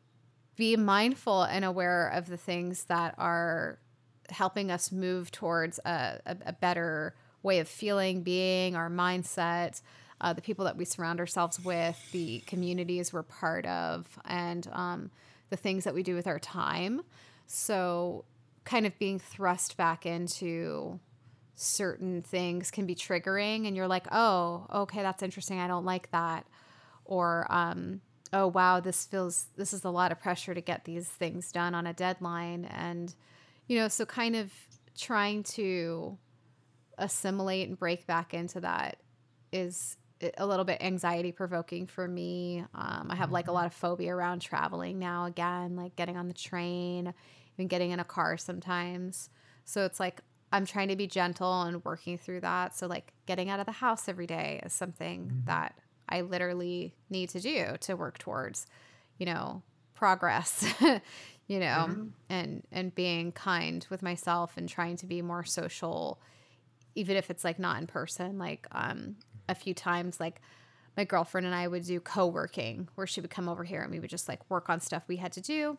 be 0.55 0.75
mindful 0.75 1.43
and 1.43 1.63
aware 1.63 2.07
of 2.09 2.27
the 2.27 2.37
things 2.37 2.85
that 2.85 3.15
are 3.17 3.79
helping 4.29 4.71
us 4.71 4.91
move 4.91 5.31
towards 5.31 5.79
a, 5.85 6.19
a, 6.25 6.37
a 6.47 6.53
better 6.53 7.13
way 7.43 7.59
of 7.59 7.67
feeling, 7.67 8.21
being, 8.21 8.75
our 8.75 8.89
mindset, 8.89 9.81
uh, 10.21 10.33
the 10.33 10.41
people 10.41 10.65
that 10.65 10.75
we 10.75 10.85
surround 10.85 11.19
ourselves 11.19 11.63
with, 11.63 12.11
the 12.11 12.39
communities 12.47 13.13
we're 13.13 13.23
part 13.23 13.65
of, 13.65 14.07
and 14.25 14.67
um, 14.73 15.11
the 15.49 15.57
things 15.57 15.83
that 15.83 15.93
we 15.93 16.03
do 16.03 16.15
with 16.15 16.27
our 16.27 16.39
time. 16.39 17.01
So, 17.47 18.25
kind 18.63 18.85
of 18.85 18.97
being 18.97 19.19
thrust 19.19 19.77
back 19.77 20.05
into 20.05 20.99
certain 21.55 22.21
things 22.23 22.71
can 22.71 22.85
be 22.85 22.95
triggering, 22.95 23.67
and 23.67 23.75
you're 23.75 23.87
like, 23.87 24.07
oh, 24.11 24.65
okay, 24.73 25.01
that's 25.01 25.21
interesting. 25.21 25.59
I 25.59 25.67
don't 25.67 25.85
like 25.85 26.09
that. 26.11 26.45
Or, 27.05 27.45
um, 27.49 28.01
oh, 28.33 28.47
wow, 28.47 28.79
this 28.79 29.05
feels, 29.05 29.47
this 29.55 29.73
is 29.73 29.83
a 29.83 29.89
lot 29.89 30.11
of 30.11 30.19
pressure 30.19 30.55
to 30.55 30.61
get 30.61 30.85
these 30.85 31.07
things 31.07 31.51
done 31.51 31.75
on 31.75 31.85
a 31.85 31.93
deadline. 31.93 32.65
And, 32.65 33.13
you 33.67 33.79
know, 33.79 33.87
so 33.87 34.05
kind 34.05 34.35
of 34.35 34.51
trying 34.97 35.43
to 35.43 36.17
assimilate 36.97 37.67
and 37.67 37.77
break 37.77 38.07
back 38.07 38.33
into 38.33 38.61
that 38.61 38.97
is 39.51 39.97
a 40.37 40.45
little 40.45 40.65
bit 40.65 40.81
anxiety 40.81 41.31
provoking 41.31 41.87
for 41.87 42.07
me. 42.07 42.63
Um, 42.73 43.07
I 43.09 43.15
have 43.15 43.31
like 43.31 43.47
a 43.47 43.51
lot 43.51 43.65
of 43.65 43.73
phobia 43.73 44.15
around 44.15 44.39
traveling 44.41 44.97
now 44.97 45.25
again, 45.25 45.75
like 45.75 45.95
getting 45.95 46.17
on 46.17 46.27
the 46.27 46.33
train, 46.33 47.13
even 47.55 47.67
getting 47.67 47.91
in 47.91 47.99
a 47.99 48.05
car 48.05 48.37
sometimes. 48.37 49.29
So 49.65 49.83
it's 49.85 49.99
like 49.99 50.21
I'm 50.51 50.65
trying 50.65 50.87
to 50.87 50.95
be 50.95 51.07
gentle 51.07 51.63
and 51.63 51.83
working 51.83 52.17
through 52.17 52.41
that. 52.41 52.75
So 52.75 52.87
like 52.87 53.11
getting 53.25 53.49
out 53.49 53.59
of 53.59 53.65
the 53.65 53.73
house 53.73 54.07
every 54.07 54.27
day 54.27 54.61
is 54.65 54.73
something 54.73 55.43
that 55.45 55.75
I 56.07 56.21
literally 56.21 56.95
need 57.09 57.29
to 57.29 57.39
do 57.39 57.75
to 57.81 57.95
work 57.95 58.17
towards, 58.17 58.67
you 59.17 59.25
know, 59.25 59.63
progress, 59.95 60.65
you 61.47 61.59
know, 61.59 62.09
and 62.29 62.63
and 62.71 62.93
being 62.95 63.31
kind 63.31 63.85
with 63.89 64.01
myself 64.01 64.53
and 64.57 64.67
trying 64.67 64.97
to 64.97 65.05
be 65.05 65.21
more 65.21 65.43
social 65.43 66.19
even 66.95 67.17
if 67.17 67.29
it's 67.29 67.43
like 67.43 67.59
not 67.59 67.79
in 67.79 67.87
person, 67.87 68.37
like 68.39 68.67
um 68.71 69.15
a 69.47 69.55
few 69.55 69.73
times 69.73 70.19
like 70.19 70.41
my 70.97 71.03
girlfriend 71.03 71.45
and 71.45 71.53
I 71.55 71.67
would 71.67 71.83
do 71.83 71.99
co-working 71.99 72.87
where 72.95 73.05
she 73.05 73.21
would 73.21 73.29
come 73.29 73.49
over 73.49 73.63
here 73.63 73.81
and 73.81 73.91
we 73.91 73.99
would 73.99 74.09
just 74.09 74.27
like 74.29 74.49
work 74.49 74.69
on 74.69 74.79
stuff 74.79 75.03
we 75.07 75.17
had 75.17 75.33
to 75.33 75.41
do 75.41 75.77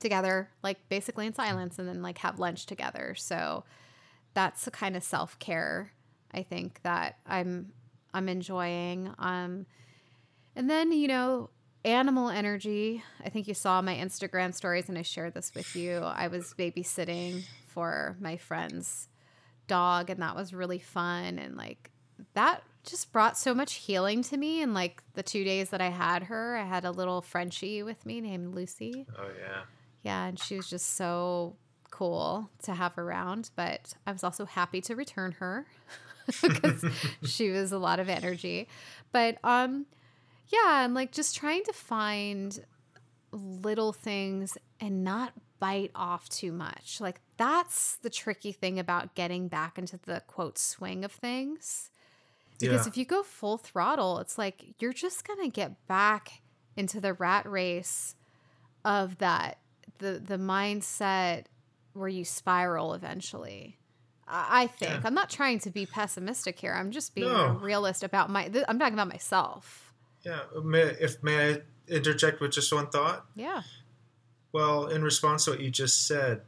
together, 0.00 0.48
like 0.62 0.78
basically 0.88 1.26
in 1.26 1.34
silence 1.34 1.78
and 1.78 1.88
then 1.88 2.02
like 2.02 2.18
have 2.18 2.38
lunch 2.38 2.66
together. 2.66 3.14
So 3.16 3.64
that's 4.34 4.64
the 4.64 4.70
kind 4.70 4.96
of 4.96 5.02
self-care 5.02 5.92
I 6.32 6.42
think 6.42 6.80
that 6.82 7.18
I'm 7.26 7.72
I'm 8.14 8.28
enjoying. 8.28 9.12
Um 9.18 9.66
and 10.54 10.68
then, 10.70 10.92
you 10.92 11.08
know, 11.08 11.50
animal 11.84 12.28
energy. 12.28 13.02
I 13.24 13.28
think 13.28 13.48
you 13.48 13.54
saw 13.54 13.82
my 13.82 13.94
Instagram 13.94 14.54
stories 14.54 14.88
and 14.88 14.98
I 14.98 15.02
shared 15.02 15.34
this 15.34 15.52
with 15.54 15.74
you. 15.74 15.98
I 15.98 16.28
was 16.28 16.54
babysitting 16.56 17.44
for 17.66 18.16
my 18.20 18.36
friend's 18.36 19.08
dog 19.66 20.10
and 20.10 20.20
that 20.20 20.36
was 20.36 20.52
really 20.52 20.78
fun 20.78 21.38
and 21.38 21.56
like 21.56 21.90
that 22.34 22.62
just 22.84 23.12
brought 23.12 23.38
so 23.38 23.54
much 23.54 23.74
healing 23.74 24.22
to 24.22 24.36
me 24.36 24.60
and 24.62 24.74
like 24.74 25.02
the 25.14 25.22
two 25.22 25.44
days 25.44 25.70
that 25.70 25.80
I 25.80 25.88
had 25.88 26.24
her, 26.24 26.56
I 26.56 26.64
had 26.64 26.84
a 26.84 26.90
little 26.90 27.22
Frenchie 27.22 27.82
with 27.82 28.04
me 28.04 28.20
named 28.20 28.54
Lucy. 28.54 29.06
Oh 29.18 29.28
yeah. 29.38 29.62
Yeah, 30.02 30.26
and 30.26 30.38
she 30.38 30.56
was 30.56 30.68
just 30.68 30.96
so 30.96 31.54
cool 31.92 32.50
to 32.64 32.74
have 32.74 32.98
around, 32.98 33.50
but 33.54 33.94
I 34.04 34.10
was 34.10 34.24
also 34.24 34.46
happy 34.46 34.80
to 34.82 34.96
return 34.96 35.32
her 35.32 35.66
because 36.42 36.84
she 37.24 37.50
was 37.50 37.70
a 37.70 37.78
lot 37.78 38.00
of 38.00 38.08
energy. 38.08 38.68
But 39.12 39.38
um 39.44 39.86
yeah, 40.52 40.84
and 40.84 40.94
like 40.94 41.12
just 41.12 41.34
trying 41.36 41.64
to 41.64 41.72
find 41.72 42.64
little 43.32 43.92
things 43.92 44.58
and 44.80 45.02
not 45.04 45.32
bite 45.58 45.90
off 45.94 46.28
too 46.28 46.52
much. 46.52 47.00
Like 47.00 47.20
that's 47.36 47.96
the 48.02 48.10
tricky 48.10 48.52
thing 48.52 48.78
about 48.78 49.14
getting 49.14 49.48
back 49.48 49.78
into 49.78 49.98
the 50.04 50.22
quote 50.26 50.58
swing 50.58 51.04
of 51.04 51.12
things. 51.12 51.90
Because 52.60 52.84
Yeah. 52.86 52.88
if 52.90 52.96
you 52.96 53.04
go 53.04 53.22
full 53.22 53.58
throttle, 53.58 54.18
it's 54.18 54.36
like 54.38 54.74
you're 54.80 54.92
just 54.92 55.26
going 55.26 55.40
to 55.40 55.48
get 55.48 55.86
back 55.86 56.42
into 56.76 57.00
the 57.00 57.12
rat 57.14 57.46
race 57.48 58.14
of 58.84 59.18
that 59.18 59.58
the 59.98 60.20
the 60.24 60.36
mindset 60.36 61.44
where 61.92 62.08
you 62.08 62.24
spiral 62.24 62.94
eventually. 62.94 63.78
I 64.26 64.62
I 64.62 64.66
think 64.66 64.90
Yeah. 64.92 65.00
I'm 65.04 65.14
not 65.14 65.30
trying 65.30 65.58
to 65.60 65.70
be 65.70 65.86
pessimistic 65.86 66.58
here. 66.58 66.72
I'm 66.74 66.90
just 66.90 67.14
being 67.14 67.28
No. 67.32 67.46
a 67.46 67.52
realist 67.52 68.02
about 68.02 68.30
my. 68.30 68.48
Th- 68.48 68.64
I'm 68.68 68.78
talking 68.78 68.94
about 68.94 69.08
myself. 69.08 69.91
Yeah. 70.22 70.40
May, 70.62 70.82
if 71.00 71.22
may 71.22 71.52
I 71.54 71.58
interject 71.88 72.40
with 72.40 72.52
just 72.52 72.72
one 72.72 72.88
thought? 72.88 73.26
Yeah. 73.34 73.62
Well, 74.52 74.86
in 74.86 75.02
response 75.02 75.44
to 75.46 75.52
what 75.52 75.60
you 75.60 75.70
just 75.70 76.06
said, 76.06 76.42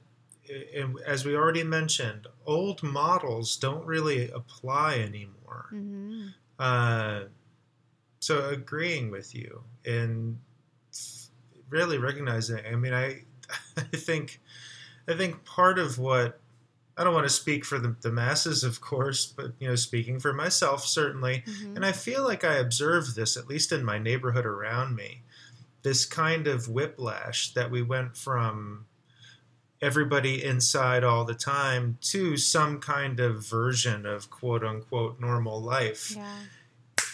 as 1.07 1.25
we 1.25 1.35
already 1.35 1.64
mentioned, 1.64 2.26
old 2.47 2.83
models 2.83 3.57
don't 3.57 3.85
really 3.87 4.31
apply 4.31 4.97
anymore. 4.97 5.66
hmm 5.71 6.26
Uh, 6.59 7.25
so 8.21 8.49
agreeing 8.49 9.11
with 9.11 9.35
you 9.35 9.62
and 9.85 10.38
really 11.69 11.99
recognizing. 11.99 12.64
I 12.64 12.76
mean, 12.76 12.95
I, 12.95 13.23
I 13.76 13.83
think, 13.83 14.40
I 15.09 15.14
think 15.14 15.45
part 15.45 15.78
of 15.78 15.99
what 15.99 16.38
I 16.96 17.02
don't 17.04 17.14
want 17.14 17.26
to 17.26 17.32
speak 17.32 17.64
for 17.64 17.78
the, 17.78 17.96
the 18.02 18.12
masses, 18.12 18.62
of 18.62 18.80
course, 18.80 19.26
but 19.26 19.52
you 19.58 19.68
know, 19.68 19.74
speaking 19.76 20.20
for 20.20 20.32
myself 20.32 20.84
certainly, 20.86 21.42
hmm 21.46 21.74
and 21.76 21.84
I 21.84 21.92
feel 21.92 22.22
like 22.24 22.44
I 22.44 22.54
observed 22.54 23.16
this 23.16 23.36
at 23.36 23.48
least 23.48 23.72
in 23.72 23.84
my 23.84 23.98
neighborhood 23.98 24.46
around 24.46 24.94
me. 24.94 25.22
This 25.82 26.06
kind 26.06 26.46
of 26.46 26.68
whiplash 26.68 27.52
that 27.54 27.70
we 27.70 27.82
went 27.82 28.16
from 28.16 28.86
everybody 29.82 30.42
inside 30.42 31.04
all 31.04 31.24
the 31.24 31.34
time 31.34 31.98
to 32.00 32.36
some 32.36 32.80
kind 32.80 33.20
of 33.20 33.44
version 33.46 34.06
of 34.06 34.30
quote 34.30 34.64
unquote 34.64 35.20
normal 35.20 35.60
life 35.60 36.12
Yeah. 36.16 36.38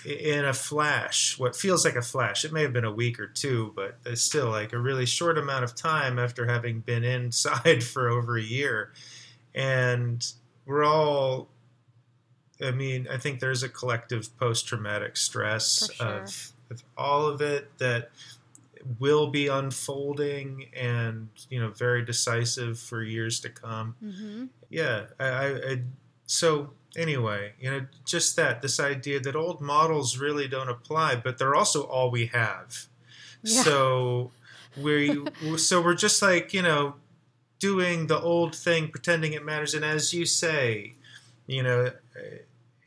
in 0.04 0.44
a 0.44 0.52
flash, 0.52 1.38
what 1.38 1.56
feels 1.56 1.84
like 1.84 1.96
a 1.96 2.02
flash. 2.02 2.44
It 2.44 2.52
may 2.52 2.62
have 2.62 2.72
been 2.72 2.84
a 2.84 2.92
week 2.92 3.18
or 3.18 3.26
two, 3.26 3.72
but 3.75 3.99
it's 4.06 4.22
still 4.22 4.50
like 4.50 4.72
a 4.72 4.78
really 4.78 5.06
short 5.06 5.37
amount 5.37 5.64
of 5.64 5.75
time 5.75 6.18
after 6.18 6.46
having 6.46 6.80
been 6.80 7.02
inside 7.18 7.82
for 7.82 8.08
over 8.08 8.37
a 8.38 8.42
year. 8.42 8.92
And 9.54 10.26
we're 10.66 10.85
all, 10.85 11.49
I 12.62 12.71
mean, 12.71 13.09
I 13.11 13.16
think 13.16 13.40
there's 13.40 13.62
a 13.62 13.69
collective 13.69 14.37
post 14.38 14.66
traumatic 14.66 15.16
stress 15.16 15.90
sure. 15.92 16.07
of, 16.07 16.52
of 16.71 16.85
all 16.97 17.26
of 17.26 17.40
it 17.40 17.78
that 17.78 18.11
will 18.99 19.26
be 19.26 19.49
unfolding 19.49 20.66
and, 20.75 21.28
you 21.49 21.61
know, 21.61 21.71
very 21.71 22.04
decisive 22.04 22.78
for 22.78 23.02
years 23.02 23.40
to 23.40 23.49
come 23.50 23.95
hmm 24.00 24.45
yeah 24.71 25.07
I, 25.19 25.26
I, 25.26 25.47
I 25.47 25.83
so 26.26 26.71
anyway 26.97 27.52
you 27.61 27.71
know 27.71 27.87
just 28.07 28.37
that 28.37 28.62
this 28.62 28.80
idea 28.80 29.21
that 29.21 29.37
old 29.37 29.61
models 29.61 30.16
really 30.16 30.49
don't 30.49 30.69
apply 30.69 31.16
but 31.16 31.38
they're 31.38 31.54
also 31.54 31.83
all 31.83 32.11
we 32.11 32.26
have 32.26 32.87
Yeah. 33.42 33.62
so 33.62 34.33
we 34.76 35.19
so 35.57 35.83
we're 35.83 35.95
just 35.95 36.23
like 36.23 36.54
you 36.54 36.62
know 36.62 36.95
doing 37.61 38.09
the 38.09 38.19
old 38.21 38.55
thing 38.57 38.88
pretending 38.88 39.33
it 39.35 39.45
matters 39.45 39.75
and 39.75 39.85
as 39.85 40.12
you 40.12 40.26
say 40.26 40.95
you 41.47 41.62
know 41.62 41.87
uh, 41.87 42.21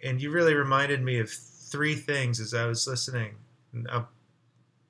and 0.03 0.22
you 0.22 0.30
really 0.32 0.53
reminded 0.53 1.01
me 1.01 1.20
of 1.20 1.30
three 1.30 1.96
things 1.96 2.39
as 2.42 2.53
i 2.53 2.65
was 2.65 2.86
listening 2.88 3.36
And 3.74 3.88
i'll 3.92 4.10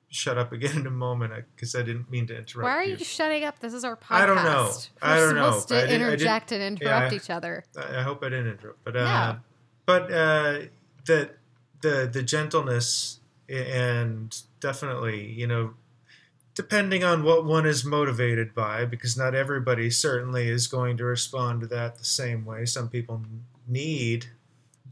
shut 0.08 0.38
up 0.38 0.52
again 0.52 0.78
in 0.78 0.86
a 0.86 0.90
moment 0.90 1.32
because 1.54 1.74
i 1.74 1.82
didn't 1.82 2.10
mean 2.10 2.26
to 2.28 2.36
interrupt 2.38 2.64
Why 2.64 2.76
are 2.76 2.84
you 2.84 2.96
you 2.96 3.04
shutting 3.04 3.44
up? 3.44 3.58
This 3.60 3.74
is 3.74 3.84
our 3.84 3.96
podcast. 3.96 4.10
I 4.22 4.26
don't 4.26 4.44
know. 4.44 4.70
I 5.02 5.16
We're 5.16 5.26
don't 5.26 5.34
know, 5.36 5.50
supposed 5.58 5.72
I 5.72 5.86
to 5.86 5.92
I 5.92 5.94
interject 5.94 6.52
and 6.52 6.62
interrupt 6.62 7.12
yeah. 7.12 7.16
each 7.16 7.30
other. 7.30 7.64
I 7.76 7.98
I 7.98 8.02
hope 8.02 8.22
I 8.22 8.28
didn't 8.28 8.48
interrupt, 8.48 8.84
but 8.84 8.96
uh, 8.96 9.04
No. 9.04 9.38
but 9.86 10.02
uh, 10.12 10.58
the 11.04 11.30
the 11.82 12.08
the 12.12 12.22
gentleness 12.22 13.18
and 13.48 14.34
definitely 14.60 15.26
you 15.32 15.46
know 15.48 15.74
depending 16.54 17.02
on 17.02 17.24
what 17.24 17.44
one 17.44 17.66
is 17.66 17.84
motivated 17.84 18.54
by, 18.54 18.84
because 18.84 19.16
not 19.16 19.34
everybody 19.34 19.90
certainly 19.90 20.48
is 20.48 20.66
going 20.66 20.96
to 20.96 21.04
respond 21.04 21.60
to 21.60 21.66
that 21.66 21.98
the 21.98 22.04
same 22.04 22.44
way. 22.44 22.64
Some 22.64 22.88
people 22.88 23.22
need 23.66 24.26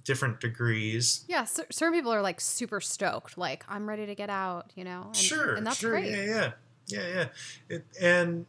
different 0.05 0.41
degrees. 0.41 1.25
Yeah, 1.29 1.45
cer- 1.45 1.67
certain 1.71 1.95
people 1.95 2.13
are 2.13 2.23
like 2.23 2.41
super 2.41 2.81
stoked, 2.81 3.39
like 3.39 3.65
I'm 3.69 3.89
ready 3.89 4.07
to 4.07 4.15
get 4.15 4.31
out, 4.31 4.73
you 4.75 4.85
know. 4.85 5.05
And, 5.07 5.17
sure, 5.17 5.55
and 5.55 5.67
that's 5.67 5.79
sure, 5.79 5.93
great. 5.93 6.11
yeah, 6.11 6.25
yeah, 6.25 6.53
yeah, 6.87 7.09
yeah. 7.15 7.27
It, 7.69 7.85
and 8.01 8.47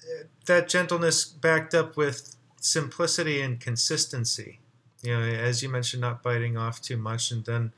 uh, 0.00 0.24
that 0.46 0.68
gentleness 0.68 1.24
backed 1.24 1.74
up 1.74 1.96
with 1.96 2.36
simplicity 2.60 3.40
and 3.40 3.58
consistency. 3.58 4.60
You 5.02 5.18
know, 5.18 5.22
as 5.22 5.64
you 5.64 5.68
mentioned, 5.68 6.00
not 6.00 6.22
biting 6.22 6.56
off 6.56 6.80
too 6.80 6.96
much, 6.96 7.32
and 7.32 7.44
then 7.44 7.72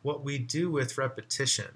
what 0.00 0.24
we 0.24 0.38
do 0.38 0.70
with 0.70 0.96
repetition. 0.96 1.72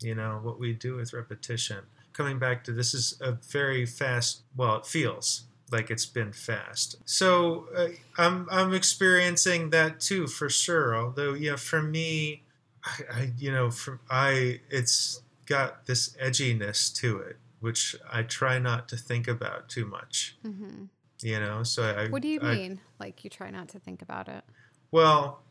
You 0.00 0.14
know, 0.14 0.40
what 0.42 0.58
we 0.58 0.72
do 0.72 0.96
with 0.96 1.12
repetition. 1.12 1.84
Coming 2.12 2.38
back 2.38 2.64
to 2.64 2.72
this 2.72 2.92
is 2.94 3.18
a 3.20 3.32
very 3.32 3.86
fast. 3.86 4.42
Well, 4.56 4.76
it 4.76 4.86
feels 4.86 5.44
like 5.70 5.90
it's 5.90 6.06
been 6.06 6.32
fast. 6.32 6.96
So 7.04 7.66
uh, 7.76 7.88
I'm 8.18 8.48
I'm 8.50 8.74
experiencing 8.74 9.70
that 9.70 10.00
too 10.00 10.26
for 10.26 10.48
sure. 10.48 10.96
Although 10.96 11.34
yeah, 11.34 11.56
for 11.56 11.82
me, 11.82 12.42
I, 12.84 13.00
I 13.12 13.32
you 13.38 13.52
know 13.52 13.70
for 13.70 14.00
I 14.10 14.60
it's 14.70 15.22
got 15.46 15.86
this 15.86 16.16
edginess 16.22 16.92
to 16.96 17.18
it, 17.18 17.36
which 17.60 17.96
I 18.10 18.22
try 18.22 18.58
not 18.58 18.88
to 18.90 18.96
think 18.96 19.28
about 19.28 19.68
too 19.68 19.86
much. 19.86 20.36
hmm 20.42 20.84
You 21.22 21.38
know, 21.40 21.62
so 21.62 21.82
I. 21.84 22.08
What 22.08 22.22
do 22.22 22.28
you 22.28 22.40
I- 22.42 22.54
mean? 22.54 22.80
Like 22.98 23.22
you 23.24 23.30
try 23.30 23.50
not 23.50 23.68
to 23.70 23.78
think 23.78 24.02
about 24.02 24.28
it? 24.28 24.42
well, 24.90 25.42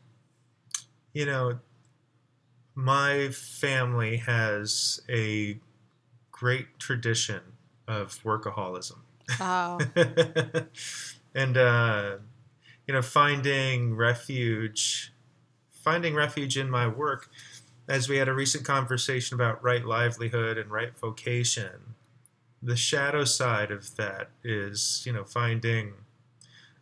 you 1.12 1.26
know, 1.26 1.58
my 2.74 3.28
family 3.30 4.18
has 4.18 5.00
a 5.08 5.58
great 6.40 6.78
tradition 6.78 7.42
of 7.86 8.18
workaholism. 8.24 9.00
Oh, 9.38 9.78
and 11.34 11.56
uh, 11.56 12.16
you 12.86 12.94
know, 12.94 13.02
finding 13.02 13.94
refuge, 13.94 15.12
finding 15.70 16.14
refuge 16.14 16.56
in 16.56 16.70
my 16.70 16.88
work, 16.88 17.28
as 17.86 18.08
we 18.08 18.16
had 18.16 18.26
a 18.26 18.32
recent 18.32 18.64
conversation 18.64 19.34
about 19.34 19.62
right 19.62 19.84
livelihood 19.84 20.56
and 20.56 20.70
right 20.70 20.98
vocation. 20.98 21.94
The 22.62 22.76
shadow 22.76 23.24
side 23.24 23.70
of 23.70 23.96
that 23.96 24.30
is, 24.42 25.02
you 25.04 25.12
know, 25.12 25.24
finding, 25.24 25.92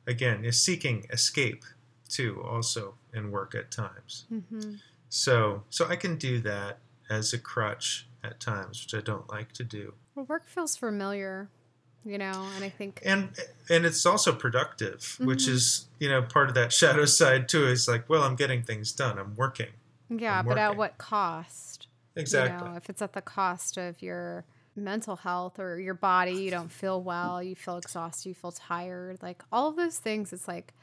again, 0.07 0.45
is 0.45 0.61
seeking 0.61 1.07
escape 1.11 1.65
too, 2.09 2.41
also 2.45 2.95
in 3.12 3.33
work 3.33 3.57
at 3.57 3.73
times. 3.73 4.27
hmm 4.29 4.77
So, 5.09 5.65
so 5.69 5.88
I 5.88 5.97
can 5.97 6.17
do 6.17 6.41
that 6.43 6.79
as 7.11 7.33
a 7.33 7.38
crutch 7.38 8.08
at 8.23 8.41
times, 8.41 8.83
which 8.85 8.95
I 8.95 9.05
don't 9.05 9.29
like 9.31 9.53
to 9.53 9.65
do. 9.65 9.95
well, 10.15 10.25
work 10.27 10.49
feels 10.49 10.77
familiar, 10.77 11.49
you 12.05 12.19
know, 12.19 12.51
and 12.55 12.65
I 12.65 12.71
think 12.71 13.01
and 13.05 13.39
and 13.71 13.85
it's 13.87 14.05
also 14.05 14.33
productive 14.35 15.19
which 15.23 15.47
Mhm. 15.47 15.55
is 15.55 15.87
you 16.01 16.09
know 16.09 16.23
part 16.23 16.49
of 16.49 16.55
that 16.55 16.73
shadow 16.73 17.05
side 17.21 17.49
too 17.49 17.67
is 17.67 17.87
like 17.87 18.09
well 18.09 18.23
i'm 18.23 18.35
getting 18.37 18.63
things 18.63 18.93
done 18.93 19.19
i'm 19.19 19.35
working 19.37 19.71
yeah, 20.11 20.39
I'm 20.41 20.49
but 20.49 20.59
at 20.59 20.77
what 20.77 20.99
cost? 20.99 21.87
exactly 22.17 22.69
You 22.69 22.73
know, 22.73 22.77
if 22.77 22.89
it's 22.91 23.03
at 23.03 23.13
the 23.13 23.21
cost 23.23 23.77
of 23.77 24.01
your 24.03 24.45
mental 24.75 25.17
health 25.17 25.59
or 25.59 25.79
your 25.81 25.95
body, 25.95 26.33
you 26.33 26.51
don't 26.51 26.71
feel 26.73 27.03
well, 27.03 27.43
you 27.43 27.55
feel 27.55 27.77
exhausted, 27.77 28.29
you 28.29 28.35
feel 28.35 28.53
tired, 28.53 29.23
like 29.23 29.43
all 29.53 29.69
of 29.69 29.77
those 29.77 29.99
things, 29.99 30.33
it's 30.33 30.49
like 30.49 30.75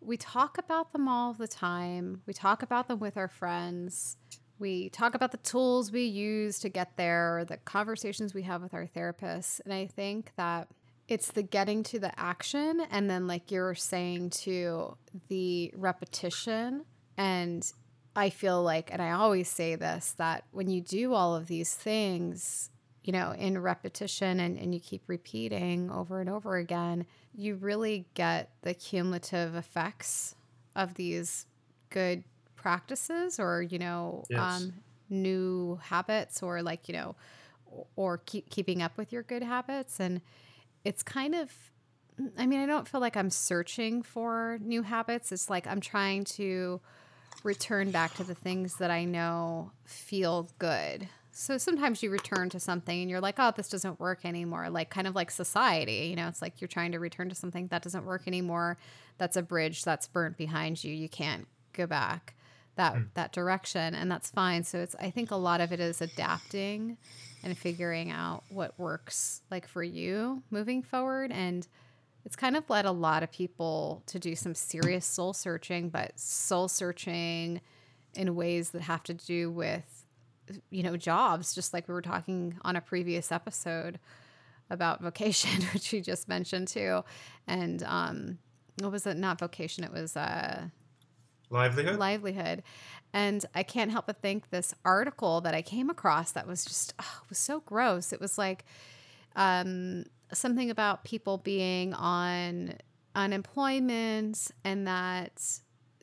we 0.00 0.16
talk 0.16 0.58
about 0.58 0.92
them 0.92 1.08
all 1.08 1.32
the 1.32 1.48
time. 1.48 2.22
We 2.26 2.32
talk 2.34 2.62
about 2.62 2.88
them 2.88 2.98
with 3.00 3.16
our 3.16 3.28
friends. 3.28 4.16
We 4.58 4.90
talk 4.90 5.14
about 5.14 5.32
the 5.32 5.38
tools 5.38 5.90
we 5.90 6.04
use 6.04 6.58
to 6.60 6.68
get 6.68 6.96
there, 6.96 7.44
the 7.48 7.56
conversations 7.58 8.34
we 8.34 8.42
have 8.42 8.62
with 8.62 8.74
our 8.74 8.86
therapists. 8.86 9.60
And 9.64 9.72
I 9.72 9.86
think 9.86 10.32
that 10.36 10.68
it's 11.08 11.32
the 11.32 11.42
getting 11.42 11.82
to 11.84 11.98
the 11.98 12.18
action 12.18 12.82
and 12.90 13.10
then 13.10 13.26
like 13.26 13.50
you're 13.50 13.74
saying 13.74 14.30
to 14.30 14.96
the 15.28 15.72
repetition 15.76 16.84
and 17.16 17.70
I 18.14 18.30
feel 18.30 18.62
like, 18.62 18.92
and 18.92 19.00
I 19.00 19.12
always 19.12 19.48
say 19.48 19.74
this, 19.74 20.12
that 20.18 20.44
when 20.52 20.68
you 20.68 20.80
do 20.80 21.14
all 21.14 21.34
of 21.34 21.46
these 21.46 21.74
things, 21.74 22.70
you 23.04 23.12
know, 23.12 23.32
in 23.32 23.58
repetition 23.58 24.38
and, 24.38 24.58
and 24.58 24.74
you 24.74 24.80
keep 24.80 25.02
repeating 25.08 25.90
over 25.90 26.20
and 26.20 26.28
over 26.28 26.56
again, 26.56 27.06
you 27.34 27.56
really 27.56 28.06
get 28.14 28.50
the 28.62 28.74
cumulative 28.74 29.54
effects 29.54 30.34
of 30.76 30.94
these 30.94 31.46
good 31.90 32.24
practices 32.62 33.40
or, 33.40 33.62
you 33.62 33.78
know, 33.78 34.28
Yes. 34.28 34.40
um, 34.40 34.74
new 35.10 35.78
habits 35.82 36.42
or 36.42 36.62
like, 36.62 36.88
you 36.88 36.94
know, 36.94 37.16
or 37.96 38.18
keep 38.18 38.50
keeping 38.50 38.82
up 38.82 38.96
with 38.96 39.12
your 39.12 39.22
good 39.22 39.42
habits. 39.42 40.00
And 40.00 40.20
it's 40.84 41.02
kind 41.02 41.34
of, 41.34 41.52
I 42.38 42.46
mean, 42.46 42.60
I 42.60 42.66
don't 42.66 42.88
feel 42.88 43.00
like 43.00 43.16
I'm 43.16 43.30
searching 43.30 44.02
for 44.02 44.58
new 44.60 44.82
habits. 44.82 45.32
It's 45.32 45.50
like 45.50 45.66
I'm 45.66 45.80
trying 45.80 46.24
to 46.24 46.80
return 47.42 47.90
back 47.90 48.14
to 48.14 48.24
the 48.24 48.34
things 48.34 48.76
that 48.76 48.90
I 48.90 49.04
know 49.04 49.72
feel 49.84 50.48
good. 50.58 51.08
So 51.32 51.56
sometimes 51.56 52.02
you 52.02 52.10
return 52.10 52.50
to 52.50 52.60
something 52.60 53.00
and 53.00 53.10
you're 53.10 53.20
like, 53.20 53.36
oh, 53.38 53.52
this 53.56 53.70
doesn't 53.70 53.98
work 53.98 54.24
anymore. 54.24 54.68
Like 54.68 54.90
kind 54.90 55.06
of 55.06 55.14
like 55.14 55.30
society, 55.30 56.08
you 56.10 56.16
know, 56.16 56.28
it's 56.28 56.42
like 56.42 56.60
you're 56.60 56.68
trying 56.68 56.92
to 56.92 56.98
return 56.98 57.30
to 57.30 57.34
something 57.34 57.68
that 57.68 57.82
doesn't 57.82 58.04
work 58.04 58.24
anymore. 58.26 58.76
That's 59.18 59.36
a 59.36 59.42
bridge 59.42 59.82
that's 59.82 60.06
burnt 60.06 60.36
behind 60.36 60.84
you. 60.84 60.92
You 60.94 61.08
can't 61.08 61.48
go 61.72 61.86
back 61.86 62.34
that 62.76 62.96
that 63.14 63.32
direction 63.32 63.94
and 63.94 64.10
that's 64.10 64.30
fine. 64.30 64.64
So 64.64 64.78
it's 64.78 64.94
I 64.98 65.10
think 65.10 65.30
a 65.30 65.36
lot 65.36 65.60
of 65.60 65.72
it 65.72 65.80
is 65.80 66.00
adapting 66.00 66.96
and 67.44 67.56
figuring 67.56 68.10
out 68.10 68.44
what 68.48 68.78
works 68.78 69.42
like 69.50 69.66
for 69.66 69.82
you 69.82 70.42
moving 70.50 70.82
forward 70.82 71.32
and 71.32 71.66
it's 72.24 72.36
kind 72.36 72.56
of 72.56 72.68
led 72.70 72.84
a 72.84 72.92
lot 72.92 73.22
of 73.22 73.32
people 73.32 74.02
to 74.06 74.18
do 74.18 74.36
some 74.36 74.54
serious 74.54 75.04
soul 75.04 75.32
searching, 75.32 75.88
but 75.88 76.18
soul 76.18 76.68
searching 76.68 77.60
in 78.14 78.34
ways 78.34 78.70
that 78.70 78.82
have 78.82 79.02
to 79.04 79.14
do 79.14 79.50
with, 79.50 80.04
you 80.70 80.82
know, 80.82 80.96
jobs, 80.96 81.54
just 81.54 81.72
like 81.72 81.88
we 81.88 81.94
were 81.94 82.02
talking 82.02 82.56
on 82.62 82.76
a 82.76 82.80
previous 82.80 83.32
episode 83.32 83.98
about 84.70 85.02
vocation, 85.02 85.62
which 85.72 85.92
you 85.92 86.00
just 86.00 86.28
mentioned 86.28 86.68
too. 86.68 87.02
And 87.46 87.82
um, 87.82 88.38
what 88.78 88.92
was 88.92 89.06
it? 89.06 89.16
Not 89.16 89.40
vocation, 89.40 89.82
it 89.82 89.92
was 89.92 90.16
uh, 90.16 90.66
livelihood 91.52 91.98
livelihood. 91.98 92.62
And 93.12 93.44
I 93.54 93.62
can't 93.62 93.90
help 93.90 94.06
but 94.06 94.22
think 94.22 94.50
this 94.50 94.74
article 94.84 95.42
that 95.42 95.54
I 95.54 95.62
came 95.62 95.90
across 95.90 96.32
that 96.32 96.46
was 96.46 96.64
just 96.64 96.94
oh, 96.98 97.20
was 97.28 97.38
so 97.38 97.60
gross. 97.60 98.12
It 98.12 98.20
was 98.20 98.38
like 98.38 98.64
um, 99.36 100.04
something 100.32 100.70
about 100.70 101.04
people 101.04 101.38
being 101.38 101.94
on 101.94 102.74
unemployment 103.14 104.50
and 104.64 104.86
that 104.86 105.42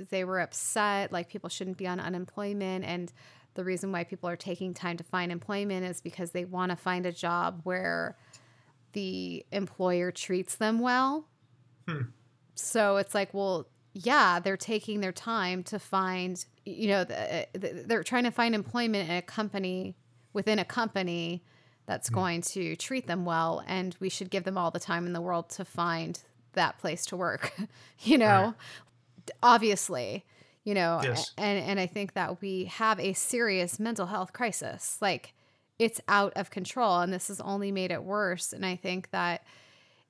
they 0.09 0.23
were 0.23 0.39
upset, 0.39 1.11
like 1.11 1.29
people 1.29 1.49
shouldn't 1.49 1.77
be 1.77 1.87
on 1.87 1.99
unemployment. 1.99 2.85
And 2.85 3.11
the 3.55 3.63
reason 3.63 3.91
why 3.91 4.03
people 4.03 4.29
are 4.29 4.37
taking 4.37 4.73
time 4.73 4.97
to 4.97 5.03
find 5.03 5.31
employment 5.31 5.85
is 5.85 6.01
because 6.01 6.31
they 6.31 6.45
want 6.45 6.69
to 6.69 6.75
find 6.75 7.05
a 7.05 7.11
job 7.11 7.61
where 7.63 8.17
the 8.93 9.45
employer 9.51 10.11
treats 10.11 10.55
them 10.55 10.79
well. 10.79 11.27
Hmm. 11.87 12.03
So 12.55 12.97
it's 12.97 13.13
like, 13.13 13.33
well, 13.33 13.67
yeah, 13.93 14.39
they're 14.39 14.57
taking 14.57 15.01
their 15.01 15.11
time 15.11 15.63
to 15.63 15.79
find, 15.79 16.43
you 16.65 16.87
know, 16.87 17.03
the, 17.03 17.33
eh, 17.33 17.45
the, 17.53 17.83
they're 17.85 18.03
trying 18.03 18.23
to 18.23 18.31
find 18.31 18.53
employment 18.53 19.09
in 19.09 19.15
a 19.15 19.21
company 19.21 19.95
within 20.33 20.59
a 20.59 20.65
company 20.65 21.43
that's 21.85 22.09
hmm. 22.09 22.15
going 22.15 22.41
to 22.41 22.75
treat 22.75 23.07
them 23.07 23.25
well. 23.25 23.63
And 23.67 23.95
we 23.99 24.09
should 24.09 24.29
give 24.29 24.43
them 24.43 24.57
all 24.57 24.71
the 24.71 24.79
time 24.79 25.05
in 25.05 25.13
the 25.13 25.21
world 25.21 25.49
to 25.51 25.65
find 25.65 26.21
that 26.53 26.77
place 26.79 27.05
to 27.07 27.17
work, 27.17 27.53
you 27.99 28.17
know, 28.17 28.53
obviously, 29.41 30.25
you 30.63 30.73
know, 30.73 30.99
Yes. 31.03 31.31
and, 31.37 31.59
and 31.59 31.79
I 31.79 31.87
think 31.87 32.13
that 32.13 32.41
we 32.41 32.65
have 32.65 32.99
a 32.99 33.13
serious 33.13 33.79
mental 33.79 34.07
health 34.07 34.33
crisis. 34.33 34.97
Like 35.01 35.33
it's 35.77 36.01
out 36.07 36.33
of 36.35 36.49
control 36.51 36.99
and 36.99 37.13
this 37.13 37.29
has 37.29 37.39
only 37.41 37.71
made 37.71 37.91
it 37.91 38.03
worse. 38.03 38.53
And 38.53 38.65
I 38.65 38.75
think 38.75 39.11
that 39.11 39.43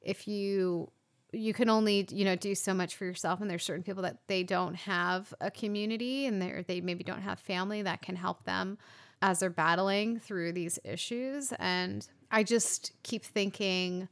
if 0.02 0.28
you 0.28 0.92
you 1.32 1.54
can 1.54 1.70
only 1.70 2.08
you 2.12 2.26
know 2.26 2.36
do 2.36 2.56
so 2.56 2.74
much 2.74 2.96
for 2.96 3.06
yourself 3.06 3.42
and 3.42 3.50
there's 3.50 3.64
certain 3.64 3.84
people 3.84 4.04
that 4.04 4.18
they 4.28 4.44
don't 4.44 4.76
have 4.76 5.34
a 5.42 5.52
community 5.52 6.26
and 6.26 6.42
they 6.42 6.64
they 6.68 6.82
maybe 6.82 7.04
don't 7.04 7.22
have 7.22 7.40
family 7.40 7.82
that 7.82 8.02
can 8.02 8.16
help 8.16 8.44
them 8.46 8.78
as 9.22 9.40
they're 9.40 9.50
battling 9.50 10.20
through 10.20 10.52
these 10.52 10.80
issues 10.84 11.54
and 11.60 12.08
i 12.32 12.44
just 12.44 12.92
keep 13.04 13.24
thinking 13.24 14.08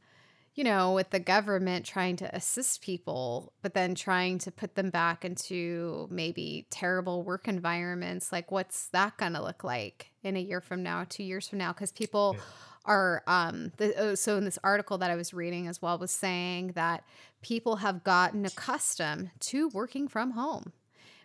you 0.54 0.64
know 0.64 0.92
with 0.92 1.10
the 1.10 1.20
government 1.20 1.84
trying 1.84 2.16
to 2.16 2.34
assist 2.34 2.82
people 2.82 3.52
but 3.62 3.74
then 3.74 3.94
trying 3.94 4.38
to 4.38 4.50
put 4.50 4.74
them 4.74 4.90
back 4.90 5.24
into 5.24 6.06
maybe 6.10 6.66
terrible 6.70 7.22
work 7.22 7.48
environments 7.48 8.32
like 8.32 8.50
what's 8.50 8.88
that 8.88 9.16
going 9.16 9.32
to 9.32 9.42
look 9.42 9.64
like 9.64 10.10
in 10.22 10.36
a 10.36 10.40
year 10.40 10.60
from 10.60 10.82
now 10.82 11.04
2 11.08 11.22
years 11.22 11.48
from 11.48 11.58
now 11.58 11.72
cuz 11.72 11.92
people 11.92 12.36
Yeah. 12.36 12.40
Are 12.88 13.22
um 13.26 13.72
the, 13.76 13.94
oh, 13.96 14.14
so 14.14 14.36
in 14.36 14.44
this 14.44 14.58
article 14.64 14.98
that 14.98 15.10
I 15.10 15.16
was 15.16 15.32
reading 15.32 15.68
as 15.68 15.80
well 15.80 15.98
was 15.98 16.10
saying 16.10 16.72
that 16.74 17.04
people 17.42 17.76
have 17.76 18.02
gotten 18.02 18.44
accustomed 18.44 19.30
to 19.40 19.68
working 19.68 20.08
from 20.08 20.32
home 20.32 20.72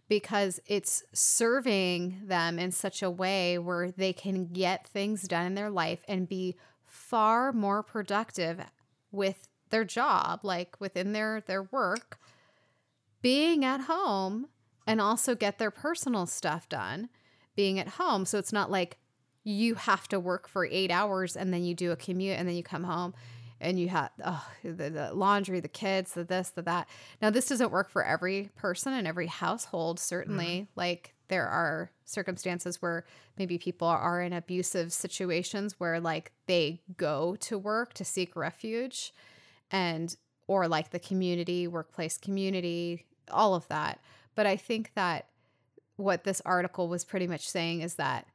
because 0.07 0.59
it's 0.67 1.03
serving 1.13 2.21
them 2.25 2.59
in 2.59 2.71
such 2.71 3.01
a 3.01 3.09
way 3.09 3.57
where 3.57 3.89
they 3.89 4.13
can 4.13 4.47
get 4.47 4.85
things 4.87 5.23
done 5.23 5.47
in 5.47 5.55
their 5.55 5.71
life 5.71 6.03
and 6.07 6.29
be 6.29 6.55
far 6.85 7.51
more 7.51 7.81
productive 7.81 8.59
with 9.11 9.47
their 9.69 9.85
job 9.85 10.41
like 10.43 10.79
within 10.79 11.13
their 11.13 11.41
their 11.47 11.63
work 11.63 12.19
being 13.21 13.65
at 13.65 13.81
home 13.81 14.47
and 14.85 15.01
also 15.01 15.33
get 15.33 15.57
their 15.57 15.71
personal 15.71 16.25
stuff 16.25 16.69
done 16.69 17.09
being 17.55 17.79
at 17.79 17.87
home. 17.87 18.25
So 18.25 18.37
it's 18.37 18.53
not 18.53 18.71
like 18.71 18.97
you 19.43 19.75
have 19.75 20.07
to 20.09 20.19
work 20.19 20.47
for 20.47 20.65
eight 20.65 20.91
hours 20.91 21.35
and 21.35 21.53
then 21.53 21.63
you 21.63 21.73
do 21.73 21.91
a 21.91 21.95
commute 21.95 22.37
and 22.37 22.47
then 22.47 22.55
you 22.55 22.63
come 22.63 22.83
home 22.83 23.13
and 23.59 23.79
you 23.79 23.89
have 23.89 24.11
oh, 24.23 24.45
the, 24.63 24.89
the 24.89 25.13
laundry, 25.13 25.59
the 25.59 25.67
kids, 25.67 26.13
the 26.13 26.23
this, 26.23 26.49
the 26.49 26.61
that. 26.63 26.87
Now, 27.21 27.29
this 27.29 27.47
doesn't 27.47 27.71
work 27.71 27.89
for 27.89 28.03
every 28.03 28.49
person 28.55 28.93
and 28.93 29.07
every 29.07 29.27
household, 29.27 29.99
certainly. 29.99 30.45
Mm-hmm. 30.45 30.79
Like, 30.79 31.15
there 31.29 31.47
are 31.47 31.89
circumstances 32.05 32.81
where 32.81 33.05
maybe 33.37 33.57
people 33.57 33.87
are 33.87 34.21
in 34.21 34.33
abusive 34.33 34.91
situations 34.91 35.79
where, 35.79 35.99
like, 35.99 36.31
they 36.45 36.81
go 36.97 37.35
to 37.37 37.57
work 37.57 37.93
to 37.93 38.05
seek 38.05 38.35
refuge 38.35 39.13
and, 39.71 40.15
or 40.47 40.67
like 40.67 40.91
the 40.91 40.99
community, 40.99 41.67
workplace 41.67 42.17
community, 42.17 43.05
all 43.31 43.55
of 43.55 43.67
that. 43.69 43.99
But 44.35 44.45
I 44.45 44.57
think 44.57 44.91
that 44.95 45.27
what 45.95 46.23
this 46.23 46.41
article 46.45 46.87
was 46.87 47.05
pretty 47.05 47.27
much 47.27 47.47
saying 47.47 47.81
is 47.81 47.95
that 47.95 48.27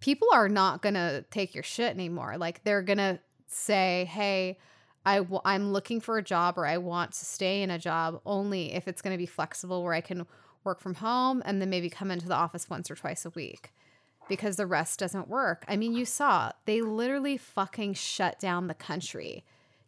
people 0.00 0.28
are 0.32 0.48
not 0.48 0.82
going 0.82 0.94
to 0.94 1.24
take 1.30 1.54
your 1.54 1.64
shit 1.64 1.90
anymore. 1.90 2.36
Like, 2.38 2.64
they're 2.64 2.82
going 2.82 2.98
to 2.98 3.18
say, 3.46 4.08
hey, 4.10 4.58
i 5.04 5.18
w- 5.18 5.40
I'm 5.44 5.72
looking 5.72 6.00
for 6.00 6.18
a 6.18 6.22
job 6.22 6.58
or 6.58 6.66
I 6.66 6.78
want 6.78 7.12
to 7.12 7.24
stay 7.24 7.62
in 7.62 7.70
a 7.70 7.78
job 7.78 8.20
only 8.26 8.74
if 8.74 8.88
it's 8.88 9.00
going 9.00 9.14
to 9.14 9.18
be 9.18 9.26
flexible 9.26 9.82
where 9.82 9.94
I 9.94 10.00
can 10.00 10.26
work 10.64 10.80
from 10.80 10.94
home 10.94 11.42
and 11.46 11.62
then 11.62 11.70
maybe 11.70 11.88
come 11.88 12.10
into 12.10 12.28
the 12.28 12.34
office 12.34 12.68
once 12.68 12.90
or 12.90 12.96
twice 12.96 13.24
a 13.24 13.30
week 13.30 13.72
because 14.28 14.56
the 14.56 14.66
rest 14.66 14.98
doesn't 14.98 15.28
work. 15.28 15.64
I 15.68 15.76
mean, 15.76 15.94
you 15.94 16.04
saw 16.04 16.50
they 16.64 16.82
literally 16.82 17.36
fucking 17.36 17.94
shut 17.94 18.40
down 18.40 18.66
the 18.66 18.74
country. 18.74 19.44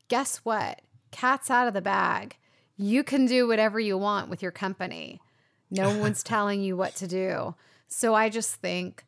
Guess 0.06 0.38
what? 0.38 0.82
Cat's 1.10 1.50
out 1.50 1.68
of 1.68 1.74
the 1.74 1.82
bag. 1.82 2.36
You 2.76 3.02
can 3.02 3.26
do 3.26 3.48
whatever 3.48 3.80
you 3.80 3.98
want 3.98 4.30
with 4.30 4.40
your 4.40 4.52
company. 4.52 5.20
No 5.70 5.98
one's 6.00 6.22
telling 6.22 6.62
you 6.62 6.76
what 6.76 6.94
to 6.96 7.08
do. 7.08 7.56
So 7.88 8.14
I 8.14 8.28
just 8.28 8.54
think 8.56 9.04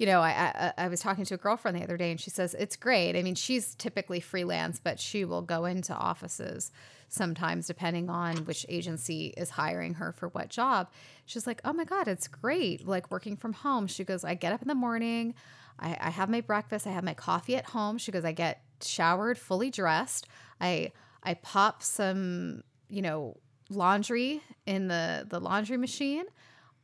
you 0.00 0.06
know, 0.06 0.22
I, 0.22 0.30
I, 0.78 0.84
I 0.84 0.88
was 0.88 1.00
talking 1.00 1.26
to 1.26 1.34
a 1.34 1.36
girlfriend 1.36 1.76
the 1.76 1.82
other 1.82 1.98
day, 1.98 2.10
and 2.10 2.18
she 2.18 2.30
says 2.30 2.54
it's 2.54 2.74
great. 2.74 3.16
I 3.16 3.22
mean, 3.22 3.34
she's 3.34 3.74
typically 3.74 4.18
freelance, 4.18 4.80
but 4.82 4.98
she 4.98 5.26
will 5.26 5.42
go 5.42 5.66
into 5.66 5.92
offices 5.94 6.72
sometimes 7.08 7.66
depending 7.66 8.08
on 8.08 8.38
which 8.46 8.64
agency 8.70 9.34
is 9.36 9.50
hiring 9.50 9.94
her 9.94 10.10
for 10.12 10.28
what 10.28 10.48
job. 10.48 10.88
She's 11.26 11.46
like, 11.46 11.60
oh 11.66 11.74
my 11.74 11.84
god, 11.84 12.08
it's 12.08 12.28
great, 12.28 12.88
like 12.88 13.10
working 13.10 13.36
from 13.36 13.52
home. 13.52 13.86
She 13.88 14.02
goes, 14.02 14.24
I 14.24 14.32
get 14.32 14.54
up 14.54 14.62
in 14.62 14.68
the 14.68 14.74
morning, 14.74 15.34
I, 15.78 15.98
I 16.00 16.08
have 16.08 16.30
my 16.30 16.40
breakfast, 16.40 16.86
I 16.86 16.92
have 16.92 17.04
my 17.04 17.14
coffee 17.14 17.56
at 17.56 17.66
home. 17.66 17.98
She 17.98 18.10
goes, 18.10 18.24
I 18.24 18.32
get 18.32 18.62
showered, 18.80 19.36
fully 19.36 19.70
dressed. 19.70 20.28
I 20.62 20.92
I 21.22 21.34
pop 21.34 21.82
some, 21.82 22.62
you 22.88 23.02
know, 23.02 23.36
laundry 23.68 24.40
in 24.64 24.88
the 24.88 25.26
the 25.28 25.40
laundry 25.40 25.76
machine. 25.76 26.24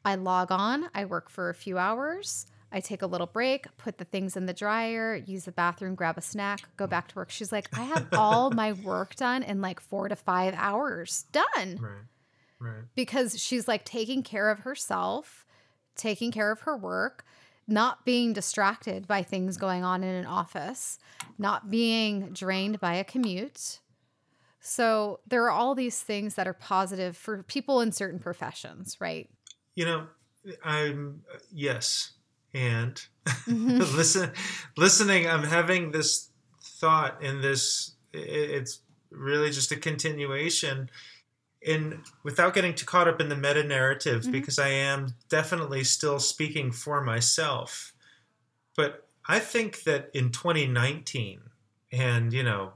I 0.04 0.16
log 0.16 0.52
on. 0.52 0.90
I 0.94 1.06
work 1.06 1.30
for 1.30 1.48
a 1.48 1.54
few 1.54 1.78
hours. 1.78 2.46
I 2.72 2.80
take 2.80 3.02
a 3.02 3.06
little 3.06 3.26
break, 3.26 3.66
put 3.78 3.98
the 3.98 4.04
things 4.04 4.36
in 4.36 4.46
the 4.46 4.52
dryer, 4.52 5.14
use 5.14 5.44
the 5.44 5.52
bathroom, 5.52 5.94
grab 5.94 6.18
a 6.18 6.20
snack, 6.20 6.60
go 6.76 6.86
back 6.86 7.08
to 7.08 7.16
work. 7.16 7.30
She's 7.30 7.52
like, 7.52 7.68
I 7.78 7.84
have 7.84 8.08
all 8.12 8.50
my 8.50 8.72
work 8.72 9.14
done 9.14 9.42
in 9.42 9.60
like 9.60 9.80
four 9.80 10.08
to 10.08 10.16
five 10.16 10.54
hours. 10.56 11.24
Done. 11.32 11.78
Right. 11.80 12.04
Right. 12.58 12.84
Because 12.94 13.38
she's 13.38 13.68
like 13.68 13.84
taking 13.84 14.22
care 14.22 14.50
of 14.50 14.60
herself, 14.60 15.44
taking 15.94 16.32
care 16.32 16.50
of 16.50 16.60
her 16.60 16.76
work, 16.76 17.24
not 17.68 18.04
being 18.04 18.32
distracted 18.32 19.06
by 19.06 19.22
things 19.22 19.56
going 19.56 19.84
on 19.84 20.02
in 20.02 20.14
an 20.14 20.26
office, 20.26 20.98
not 21.38 21.70
being 21.70 22.30
drained 22.32 22.80
by 22.80 22.94
a 22.94 23.04
commute. 23.04 23.80
So 24.60 25.20
there 25.26 25.44
are 25.44 25.50
all 25.50 25.74
these 25.74 26.00
things 26.00 26.34
that 26.36 26.48
are 26.48 26.54
positive 26.54 27.16
for 27.16 27.42
people 27.42 27.80
in 27.80 27.92
certain 27.92 28.18
professions, 28.18 28.96
right? 29.00 29.28
You 29.74 29.84
know, 29.84 30.06
I'm, 30.64 31.22
uh, 31.32 31.38
yes, 31.52 32.12
and 32.56 33.06
mm-hmm. 33.26 33.78
listen 33.96 34.32
listening 34.76 35.28
i'm 35.28 35.44
having 35.44 35.90
this 35.92 36.30
thought 36.62 37.22
in 37.22 37.42
this 37.42 37.92
it's 38.12 38.80
really 39.10 39.50
just 39.50 39.70
a 39.72 39.76
continuation 39.76 40.90
in 41.60 42.00
without 42.22 42.54
getting 42.54 42.74
too 42.74 42.86
caught 42.86 43.08
up 43.08 43.20
in 43.20 43.28
the 43.28 43.36
meta 43.36 43.62
narrative 43.62 44.22
mm-hmm. 44.22 44.32
because 44.32 44.58
i 44.58 44.68
am 44.68 45.08
definitely 45.28 45.84
still 45.84 46.18
speaking 46.18 46.72
for 46.72 47.02
myself 47.02 47.92
but 48.74 49.06
i 49.28 49.38
think 49.38 49.82
that 49.82 50.08
in 50.14 50.30
2019 50.30 51.40
and 51.92 52.32
you 52.32 52.42
know 52.42 52.72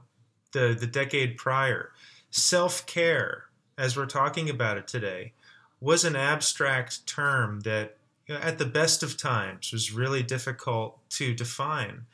the 0.53 0.77
the 0.79 0.87
decade 0.87 1.37
prior 1.37 1.91
self-care 2.29 3.45
as 3.77 3.97
we're 3.97 4.05
talking 4.05 4.49
about 4.49 4.77
it 4.77 4.87
today 4.87 5.33
was 5.79 6.05
an 6.05 6.15
abstract 6.15 7.05
term 7.07 7.61
that 7.61 7.97
you 8.31 8.37
know, 8.37 8.43
at 8.43 8.57
the 8.57 8.65
best 8.65 9.03
of 9.03 9.17
times 9.17 9.73
was 9.73 9.91
really 9.91 10.23
difficult 10.23 10.97
to 11.09 11.33
define. 11.33 12.05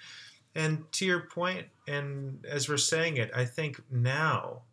And 0.56 0.92
to 0.94 1.06
your 1.06 1.20
point, 1.20 1.68
and 1.88 2.44
as 2.50 2.68
we're 2.68 2.78
saying 2.78 3.18
it, 3.18 3.30
I 3.36 3.46
think 3.46 3.80
now, 3.92 4.64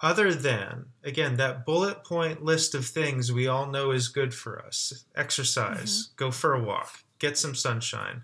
other 0.00 0.32
than, 0.32 0.86
again, 1.02 1.38
that 1.38 1.66
bullet 1.66 2.04
point 2.04 2.44
list 2.44 2.76
of 2.76 2.86
things 2.86 3.32
we 3.32 3.48
all 3.48 3.66
know 3.66 3.90
is 3.90 4.06
good 4.06 4.32
for 4.32 4.64
us 4.64 5.04
exercise, 5.16 6.04
mm-hmm. 6.04 6.24
go 6.24 6.30
for 6.30 6.54
a 6.54 6.62
walk, 6.62 7.02
get 7.18 7.36
some 7.36 7.56
sunshine, 7.56 8.22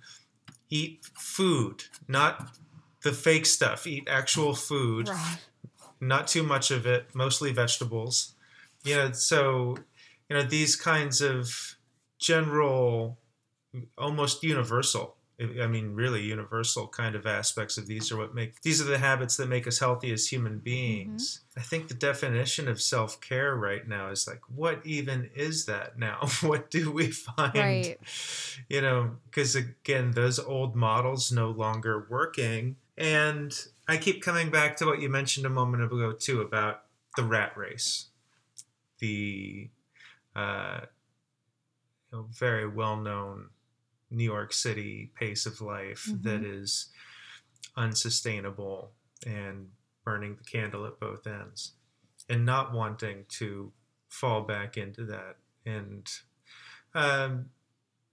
eat 0.70 1.04
food, 1.18 1.82
not 2.06 2.56
the 3.02 3.12
fake 3.12 3.46
stuff, 3.46 3.88
eat 3.88 4.06
actual 4.08 4.54
food, 4.54 5.08
right. 5.08 5.38
not 6.00 6.28
too 6.28 6.44
much 6.44 6.70
of 6.70 6.86
it, 6.86 7.12
mostly 7.12 7.52
vegetables. 7.52 8.34
You 8.84 8.94
know, 8.94 9.10
so, 9.10 9.78
you 10.28 10.36
know, 10.36 10.44
these 10.44 10.76
kinds 10.76 11.20
of 11.20 11.73
general, 12.24 13.18
almost 13.98 14.42
universal. 14.42 15.16
I 15.40 15.66
mean, 15.66 15.94
really 15.94 16.22
universal 16.22 16.86
kind 16.86 17.16
of 17.16 17.26
aspects 17.26 17.76
of 17.76 17.88
these 17.88 18.12
are 18.12 18.16
what 18.16 18.36
make 18.36 18.62
these 18.62 18.80
are 18.80 18.84
the 18.84 18.98
habits 18.98 19.36
that 19.36 19.48
make 19.48 19.66
us 19.66 19.80
healthy 19.80 20.12
as 20.12 20.28
human 20.28 20.60
beings. 20.60 21.40
Mm-hmm. 21.50 21.60
I 21.60 21.62
think 21.64 21.88
the 21.88 21.94
definition 21.94 22.68
of 22.68 22.80
self 22.80 23.20
care 23.20 23.56
right 23.56 23.86
now 23.86 24.10
is 24.10 24.28
like, 24.28 24.40
what 24.48 24.80
even 24.86 25.30
is 25.34 25.66
that 25.66 25.98
now? 25.98 26.20
what 26.42 26.70
do 26.70 26.92
we 26.92 27.08
find? 27.08 27.54
Right. 27.54 27.98
You 28.68 28.80
know, 28.80 29.16
because 29.24 29.56
again, 29.56 30.12
those 30.12 30.38
old 30.38 30.76
models 30.76 31.32
no 31.32 31.50
longer 31.50 32.06
working. 32.08 32.76
And 32.96 33.52
I 33.88 33.96
keep 33.96 34.22
coming 34.22 34.50
back 34.50 34.76
to 34.76 34.86
what 34.86 35.00
you 35.00 35.08
mentioned 35.08 35.46
a 35.46 35.50
moment 35.50 35.82
ago 35.82 36.12
too 36.12 36.42
about 36.42 36.82
the 37.16 37.24
rat 37.24 37.56
race, 37.56 38.06
the 39.00 39.68
uh, 40.36 40.82
know, 42.14 42.26
very 42.30 42.66
well 42.66 42.96
known 42.96 43.48
New 44.10 44.24
York 44.24 44.52
City 44.52 45.10
pace 45.18 45.46
of 45.46 45.60
life 45.60 46.06
mm-hmm. 46.08 46.22
that 46.22 46.44
is 46.44 46.90
unsustainable 47.76 48.92
and 49.26 49.68
burning 50.04 50.36
the 50.36 50.44
candle 50.44 50.86
at 50.86 51.00
both 51.00 51.26
ends 51.26 51.72
and 52.28 52.44
not 52.44 52.72
wanting 52.72 53.24
to 53.28 53.72
fall 54.08 54.42
back 54.42 54.76
into 54.76 55.04
that 55.04 55.36
and 55.66 56.08
um, 56.94 57.46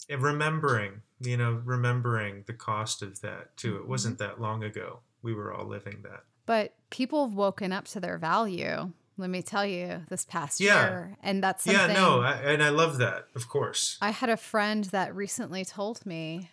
and 0.10 0.22
remembering 0.22 1.02
you 1.20 1.38
know 1.38 1.62
remembering 1.64 2.44
the 2.48 2.54
cost 2.54 3.02
of 3.02 3.22
that 3.22 3.56
too 3.58 3.78
it 3.78 3.88
wasn't 3.88 4.18
mm-hmm. 4.18 4.30
that 4.30 4.42
long 4.42 4.64
ago 4.64 5.00
we 5.22 5.34
were 5.34 5.54
all 5.54 5.68
living 5.68 6.00
that 6.02 6.24
but 6.46 6.74
people 6.90 7.28
have 7.28 7.36
woken 7.36 7.72
up 7.72 7.86
to 7.86 8.00
their 8.00 8.18
value 8.18 8.92
let 9.22 9.30
me 9.30 9.42
tell 9.42 9.66
you, 9.66 10.02
this 10.10 10.26
past 10.26 10.60
yeah. 10.60 10.90
year. 10.90 11.18
And 11.24 11.44
that's 11.44 11.64
something. 11.64 11.90
Yeah, 11.90 11.94
no, 11.94 12.22
I, 12.22 12.34
and 12.34 12.62
I 12.62 12.70
love 12.70 12.98
that, 12.98 13.28
of 13.36 13.48
course. 13.48 13.98
I 14.02 14.10
had 14.10 14.30
a 14.30 14.38
friend 14.38 14.84
that 14.86 15.16
recently 15.16 15.64
told 15.64 16.06
me, 16.06 16.50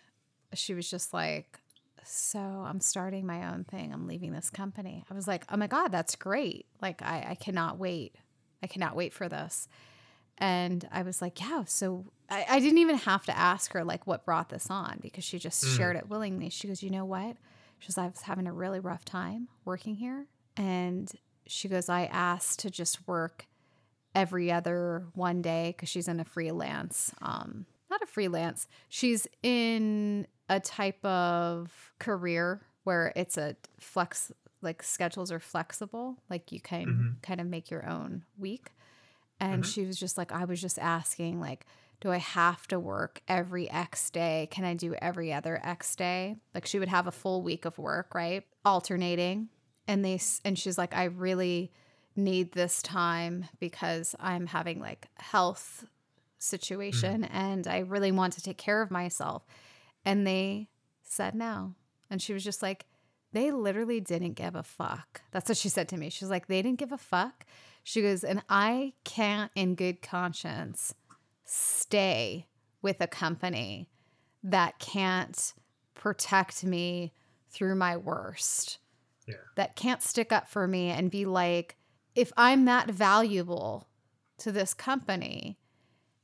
she 0.53 0.73
was 0.73 0.89
just 0.89 1.13
like, 1.13 1.59
so 2.03 2.39
I'm 2.39 2.79
starting 2.79 3.25
my 3.25 3.51
own 3.51 3.65
thing. 3.65 3.93
I'm 3.93 4.07
leaving 4.07 4.31
this 4.31 4.49
company. 4.49 5.05
I 5.11 5.13
was 5.13 5.27
like, 5.27 5.43
oh 5.51 5.57
my 5.57 5.67
God, 5.67 5.89
that's 5.89 6.15
great. 6.15 6.65
Like, 6.81 7.01
I, 7.01 7.27
I 7.31 7.35
cannot 7.35 7.77
wait. 7.77 8.15
I 8.63 8.67
cannot 8.67 8.95
wait 8.95 9.13
for 9.13 9.29
this. 9.29 9.67
And 10.37 10.87
I 10.91 11.03
was 11.03 11.21
like, 11.21 11.39
yeah. 11.39 11.65
So 11.65 12.05
I, 12.29 12.45
I 12.49 12.59
didn't 12.59 12.79
even 12.79 12.97
have 12.97 13.25
to 13.25 13.37
ask 13.37 13.73
her, 13.73 13.83
like, 13.83 14.07
what 14.07 14.25
brought 14.25 14.49
this 14.49 14.71
on 14.71 14.99
because 15.01 15.23
she 15.23 15.37
just 15.37 15.63
mm. 15.63 15.77
shared 15.77 15.97
it 15.97 16.09
willingly. 16.09 16.49
She 16.49 16.67
goes, 16.67 16.81
you 16.81 16.89
know 16.89 17.05
what? 17.05 17.35
She 17.77 17.89
goes, 17.89 17.97
I 17.97 18.07
was 18.07 18.21
having 18.21 18.47
a 18.47 18.53
really 18.53 18.79
rough 18.79 19.05
time 19.05 19.49
working 19.63 19.95
here. 19.95 20.25
And 20.57 21.11
she 21.49 21.67
goes, 21.67 21.89
I 21.89 22.05
asked 22.05 22.59
to 22.59 22.69
just 22.69 23.07
work 23.07 23.47
every 24.15 24.51
other 24.51 25.05
one 25.13 25.41
day 25.41 25.73
because 25.75 25.89
she's 25.89 26.07
in 26.07 26.19
a 26.19 26.25
freelance, 26.25 27.13
um, 27.21 27.65
not 27.89 28.01
a 28.01 28.07
freelance, 28.07 28.67
she's 28.87 29.27
in 29.43 30.27
a 30.47 30.59
type 30.59 31.03
of 31.03 31.93
career 31.99 32.61
where 32.83 33.13
it's 33.15 33.37
a 33.37 33.55
flex, 33.79 34.31
like 34.61 34.83
schedules 34.83 35.31
are 35.31 35.39
flexible, 35.39 36.17
like 36.29 36.51
you 36.51 36.59
can 36.59 36.85
mm-hmm. 36.85 37.09
kind 37.21 37.41
of 37.41 37.47
make 37.47 37.69
your 37.69 37.87
own 37.87 38.23
week. 38.37 38.71
And 39.39 39.63
mm-hmm. 39.63 39.69
she 39.69 39.85
was 39.85 39.97
just 39.97 40.17
like, 40.17 40.31
I 40.31 40.45
was 40.45 40.61
just 40.61 40.77
asking, 40.79 41.39
like, 41.39 41.65
do 42.01 42.11
I 42.11 42.17
have 42.17 42.67
to 42.67 42.79
work 42.79 43.21
every 43.27 43.69
X 43.69 44.09
day? 44.09 44.47
Can 44.51 44.65
I 44.65 44.73
do 44.73 44.95
every 44.95 45.33
other 45.33 45.59
X 45.63 45.95
day? 45.95 46.37
Like 46.53 46.65
she 46.65 46.79
would 46.79 46.87
have 46.87 47.07
a 47.07 47.11
full 47.11 47.41
week 47.41 47.65
of 47.65 47.77
work, 47.77 48.15
right? 48.15 48.43
Alternating 48.63 49.49
and 49.89 50.05
they 50.05 50.21
and 50.45 50.57
she's 50.57 50.77
like 50.77 50.95
i 50.95 51.03
really 51.03 51.69
need 52.19 52.51
this 52.51 52.81
time 52.81 53.45
because 53.59 54.15
I'm 54.19 54.47
having 54.47 54.79
like 54.79 55.07
health 55.17 55.85
situation 56.37 57.23
mm. 57.23 57.29
and 57.31 57.67
I 57.67 57.79
really 57.79 58.11
want 58.11 58.33
to 58.33 58.41
take 58.41 58.57
care 58.57 58.81
of 58.81 58.91
myself. 58.91 59.45
And 60.05 60.25
they 60.25 60.69
said 61.03 61.35
no. 61.35 61.75
And 62.09 62.21
she 62.21 62.33
was 62.33 62.43
just 62.43 62.61
like, 62.61 62.85
they 63.31 63.51
literally 63.51 63.99
didn't 63.99 64.33
give 64.33 64.55
a 64.55 64.63
fuck. 64.63 65.21
That's 65.31 65.49
what 65.49 65.57
she 65.57 65.69
said 65.69 65.87
to 65.89 65.97
me. 65.97 66.09
She's 66.09 66.29
like, 66.29 66.47
they 66.47 66.61
didn't 66.61 66.79
give 66.79 66.91
a 66.91 66.97
fuck. 66.97 67.45
She 67.83 68.01
goes, 68.01 68.23
and 68.23 68.43
I 68.49 68.93
can't, 69.03 69.51
in 69.55 69.75
good 69.75 70.01
conscience, 70.01 70.93
stay 71.45 72.47
with 72.81 73.01
a 73.01 73.07
company 73.07 73.89
that 74.43 74.79
can't 74.79 75.53
protect 75.93 76.63
me 76.63 77.13
through 77.49 77.75
my 77.75 77.97
worst. 77.97 78.79
Yeah. 79.29 79.35
That 79.55 79.75
can't 79.75 80.01
stick 80.01 80.31
up 80.31 80.49
for 80.49 80.67
me 80.67 80.89
and 80.89 81.11
be 81.11 81.25
like, 81.25 81.77
if 82.15 82.31
I'm 82.35 82.65
that 82.65 82.89
valuable 82.89 83.87
to 84.39 84.51
this 84.51 84.73
company 84.73 85.57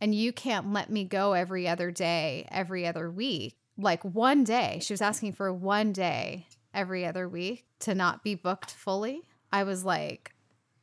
and 0.02 0.13
you 0.13 0.34
can't 0.34 0.74
let 0.74 0.89
me 0.89 1.04
go 1.04 1.34
every 1.34 1.68
other 1.68 1.91
day, 1.91 2.48
every 2.52 2.86
other 2.86 3.10
week, 3.10 3.56
like 3.78 4.04
one 4.04 4.44
day, 4.44 4.80
she 4.82 4.94
was 4.94 5.02
asking 5.02 5.34
for 5.34 5.54
one 5.54 5.94
day 5.94 6.48
every 6.74 7.06
other 7.06 7.28
week 7.28 7.65
to 7.80 7.96
not 7.96 8.24
be 8.24 8.36
booked 8.36 8.72
fully. 8.72 9.22
I 9.52 9.63
was 9.63 9.86
like, 9.86 10.34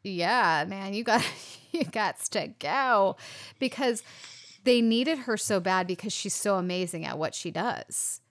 yeah, 0.03 0.65
man, 0.67 0.95
you 0.95 1.05
got 1.05 1.25
you 1.73 1.85
got 1.85 2.19
to 2.21 2.49
go 2.59 3.17
because 3.59 4.03
they 4.65 4.81
needed 4.81 5.19
her 5.19 5.37
so 5.37 5.61
bad 5.61 5.87
because 5.87 6.13
she's 6.13 6.35
so 6.35 6.57
amazing 6.57 7.05
at 7.05 7.19
what 7.19 7.35
she 7.35 7.51
does. 7.51 8.22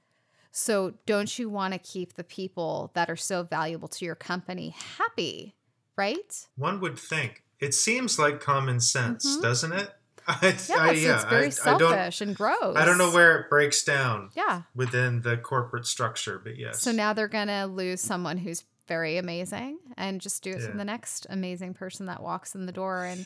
So, 0.52 0.94
don't 1.06 1.40
you 1.40 1.50
want 1.50 1.74
to 1.74 1.80
keep 1.80 2.14
the 2.14 2.24
people 2.24 2.92
that 2.94 3.10
are 3.10 3.16
so 3.16 3.44
valuable 3.44 3.88
to 3.88 4.06
your 4.06 4.16
company 4.16 4.76
happy, 4.98 5.56
right? 5.98 6.48
One 6.56 6.82
would 6.82 7.00
think. 7.00 7.44
It 7.60 7.74
seems 7.74 8.20
like 8.20 8.40
common 8.40 8.80
sense, 8.80 9.26
mm-hmm. 9.26 9.42
doesn't 9.42 9.72
it? 9.72 9.92
I, 10.28 10.38
yes, 10.42 10.70
I, 10.70 10.92
yeah, 10.92 11.16
it's 11.16 11.26
very 11.26 11.46
I, 11.48 11.50
selfish 11.50 12.22
and 12.22 12.36
gross. 12.36 12.76
I 12.76 12.86
don't 12.86 12.98
know 12.98 13.12
where 13.12 13.40
it 13.40 13.50
breaks 13.50 13.84
down. 13.84 14.30
Yeah. 14.36 14.64
Within 14.76 15.22
the 15.22 15.38
corporate 15.38 15.86
structure, 15.86 16.40
but 16.44 16.58
yes. 16.58 16.82
So 16.82 16.92
now 16.92 17.14
they're 17.14 17.28
gonna 17.28 17.68
lose 17.68 18.02
someone 18.02 18.38
who's 18.38 18.64
very 18.88 19.18
amazing 19.18 19.80
and 19.98 20.22
just 20.22 20.44
do 20.44 20.52
it 20.52 20.60
yeah. 20.60 20.68
from 20.68 20.78
the 20.78 20.86
next 20.86 21.26
amazing 21.30 21.74
person 21.74 22.08
that 22.08 22.22
walks 22.22 22.56
in 22.56 22.66
the 22.66 22.72
door. 22.72 23.06
And 23.06 23.26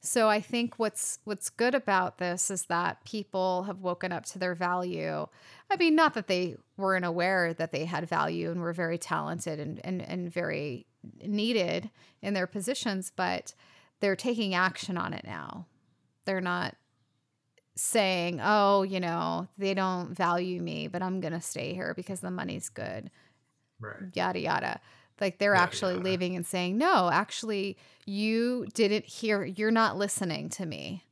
so 0.00 0.28
I 0.28 0.40
think 0.40 0.78
what's 0.78 1.18
what's 1.24 1.50
good 1.50 1.74
about 1.74 2.18
this 2.18 2.50
is 2.50 2.66
that 2.66 3.04
people 3.04 3.64
have 3.64 3.80
woken 3.80 4.12
up 4.12 4.24
to 4.26 4.38
their 4.38 4.54
value. 4.54 5.26
I 5.70 5.76
mean, 5.76 5.94
not 5.94 6.14
that 6.14 6.28
they 6.28 6.56
weren't 6.76 7.04
aware 7.04 7.52
that 7.54 7.72
they 7.72 7.84
had 7.84 8.08
value 8.08 8.50
and 8.50 8.60
were 8.60 8.72
very 8.72 8.98
talented 8.98 9.58
and, 9.60 9.80
and, 9.84 10.00
and 10.00 10.32
very 10.32 10.86
needed 11.24 11.90
in 12.22 12.34
their 12.34 12.46
positions, 12.46 13.12
but 13.14 13.54
they're 14.00 14.16
taking 14.16 14.54
action 14.54 14.96
on 14.96 15.12
it 15.12 15.24
now 15.24 15.66
they're 16.28 16.40
not 16.42 16.76
saying, 17.74 18.38
oh, 18.42 18.82
you 18.82 19.00
know, 19.00 19.48
they 19.56 19.72
don't 19.72 20.14
value 20.14 20.60
me, 20.60 20.88
but 20.88 21.02
I'm 21.02 21.20
going 21.20 21.32
to 21.32 21.40
stay 21.40 21.72
here 21.72 21.94
because 21.94 22.20
the 22.20 22.30
money's 22.30 22.68
good. 22.68 23.10
Right. 23.80 24.10
Yada, 24.12 24.38
yada. 24.38 24.80
Like 25.20 25.38
they're 25.38 25.54
yada, 25.54 25.62
actually 25.62 25.94
yada. 25.94 26.04
leaving 26.04 26.36
and 26.36 26.46
saying, 26.46 26.78
no, 26.78 27.10
actually, 27.10 27.76
you 28.06 28.66
didn't 28.74 29.04
hear, 29.04 29.44
you're 29.44 29.70
not 29.70 29.96
listening 29.96 30.48
to 30.50 30.66
me. 30.66 31.04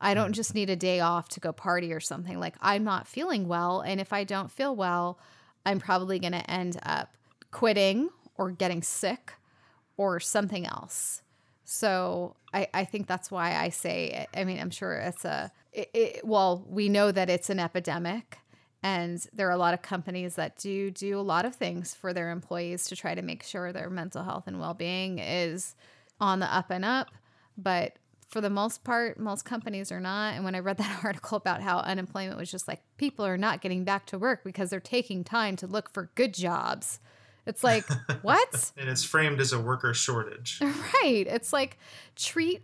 I 0.00 0.14
don't 0.14 0.30
mm. 0.30 0.34
just 0.34 0.54
need 0.54 0.70
a 0.70 0.76
day 0.76 1.00
off 1.00 1.28
to 1.30 1.40
go 1.40 1.52
party 1.52 1.92
or 1.92 2.00
something. 2.00 2.38
Like 2.38 2.56
I'm 2.60 2.84
not 2.84 3.08
feeling 3.08 3.48
well. 3.48 3.80
And 3.80 4.00
if 4.00 4.12
I 4.12 4.24
don't 4.24 4.50
feel 4.50 4.76
well, 4.76 5.18
I'm 5.64 5.80
probably 5.80 6.18
going 6.18 6.32
to 6.32 6.50
end 6.50 6.78
up 6.82 7.14
quitting 7.50 8.10
or 8.36 8.50
getting 8.50 8.82
sick 8.82 9.32
or 9.96 10.20
something 10.20 10.66
else. 10.66 11.22
So 11.64 12.36
I, 12.54 12.68
I 12.72 12.84
think 12.84 13.08
that's 13.08 13.30
why 13.30 13.56
I 13.56 13.70
say, 13.70 14.26
I 14.36 14.44
mean, 14.44 14.60
I'm 14.60 14.70
sure 14.70 14.94
it's 14.94 15.24
a, 15.24 15.50
it, 15.72 15.90
it, 15.92 16.24
well, 16.24 16.64
we 16.68 16.88
know 16.88 17.10
that 17.10 17.28
it's 17.28 17.50
an 17.50 17.58
epidemic. 17.58 18.38
And 18.86 19.26
there 19.32 19.48
are 19.48 19.52
a 19.52 19.56
lot 19.56 19.74
of 19.74 19.82
companies 19.82 20.36
that 20.36 20.58
do 20.58 20.92
do 20.92 21.18
a 21.18 21.20
lot 21.20 21.44
of 21.44 21.56
things 21.56 21.92
for 21.92 22.12
their 22.12 22.30
employees 22.30 22.84
to 22.84 22.94
try 22.94 23.16
to 23.16 23.22
make 23.22 23.42
sure 23.42 23.72
their 23.72 23.90
mental 23.90 24.22
health 24.22 24.44
and 24.46 24.60
well 24.60 24.74
being 24.74 25.18
is 25.18 25.74
on 26.20 26.38
the 26.38 26.54
up 26.54 26.70
and 26.70 26.84
up. 26.84 27.08
But 27.58 27.96
for 28.28 28.40
the 28.40 28.48
most 28.48 28.84
part, 28.84 29.18
most 29.18 29.44
companies 29.44 29.90
are 29.90 29.98
not. 29.98 30.34
And 30.34 30.44
when 30.44 30.54
I 30.54 30.60
read 30.60 30.76
that 30.76 31.00
article 31.04 31.36
about 31.36 31.62
how 31.62 31.78
unemployment 31.78 32.38
was 32.38 32.48
just 32.48 32.68
like 32.68 32.80
people 32.96 33.26
are 33.26 33.36
not 33.36 33.60
getting 33.60 33.82
back 33.82 34.06
to 34.06 34.20
work 34.20 34.44
because 34.44 34.70
they're 34.70 34.78
taking 34.78 35.24
time 35.24 35.56
to 35.56 35.66
look 35.66 35.92
for 35.92 36.12
good 36.14 36.32
jobs, 36.32 37.00
it's 37.44 37.64
like, 37.64 37.86
what? 38.22 38.70
and 38.76 38.88
it's 38.88 39.02
framed 39.02 39.40
as 39.40 39.52
a 39.52 39.58
worker 39.58 39.94
shortage. 39.94 40.60
Right. 41.02 41.26
It's 41.26 41.52
like, 41.52 41.76
treat 42.14 42.62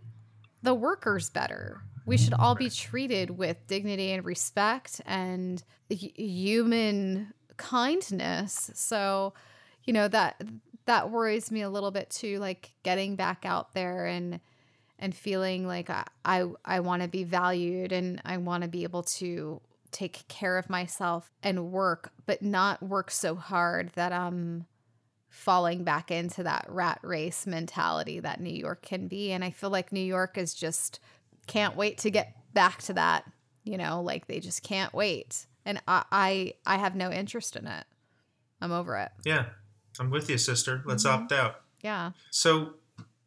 the 0.61 0.73
workers 0.73 1.29
better. 1.29 1.81
We 2.05 2.17
should 2.17 2.33
all 2.33 2.55
be 2.55 2.69
treated 2.69 3.31
with 3.31 3.65
dignity 3.67 4.11
and 4.11 4.25
respect 4.25 5.01
and 5.05 5.63
human 5.89 7.33
kindness. 7.57 8.71
So, 8.73 9.33
you 9.83 9.93
know, 9.93 10.07
that 10.09 10.41
that 10.85 11.09
worries 11.09 11.51
me 11.51 11.61
a 11.61 11.69
little 11.69 11.91
bit 11.91 12.09
too 12.09 12.39
like 12.39 12.73
getting 12.83 13.15
back 13.15 13.45
out 13.45 13.73
there 13.73 14.05
and 14.05 14.41
and 14.99 15.15
feeling 15.15 15.65
like 15.65 15.89
I 15.89 16.05
I, 16.25 16.45
I 16.65 16.79
want 16.81 17.01
to 17.03 17.07
be 17.07 17.23
valued 17.23 17.91
and 17.91 18.21
I 18.25 18.37
want 18.37 18.63
to 18.63 18.69
be 18.69 18.83
able 18.83 19.03
to 19.03 19.61
take 19.91 20.27
care 20.27 20.57
of 20.57 20.69
myself 20.69 21.31
and 21.41 21.71
work, 21.71 22.11
but 22.25 22.41
not 22.41 22.81
work 22.81 23.11
so 23.11 23.35
hard 23.35 23.91
that 23.95 24.11
I'm 24.11 24.65
falling 25.29 25.83
back 25.83 26.11
into 26.11 26.43
that 26.43 26.65
rat 26.67 26.99
race 27.01 27.47
mentality 27.47 28.19
that 28.19 28.41
New 28.41 28.53
York 28.53 28.81
can 28.81 29.07
be. 29.07 29.31
And 29.31 29.43
I 29.43 29.51
feel 29.51 29.69
like 29.69 29.91
New 29.91 29.99
York 29.99 30.37
is 30.37 30.53
just 30.53 30.99
can't 31.47 31.75
wait 31.75 31.99
to 31.99 32.09
get 32.09 32.35
back 32.53 32.81
to 32.83 32.93
that. 32.93 33.25
You 33.63 33.77
know, 33.77 34.01
like 34.01 34.27
they 34.27 34.39
just 34.39 34.63
can't 34.63 34.93
wait. 34.93 35.45
And 35.65 35.81
I 35.87 36.03
I, 36.11 36.53
I 36.65 36.77
have 36.77 36.95
no 36.95 37.11
interest 37.11 37.55
in 37.55 37.67
it. 37.67 37.85
I'm 38.61 38.71
over 38.71 38.97
it. 38.97 39.11
Yeah. 39.25 39.45
I'm 39.99 40.09
with 40.09 40.29
you, 40.29 40.37
sister. 40.37 40.81
Let's 40.85 41.05
mm-hmm. 41.05 41.23
opt 41.23 41.31
out. 41.31 41.55
Yeah. 41.81 42.11
So 42.31 42.75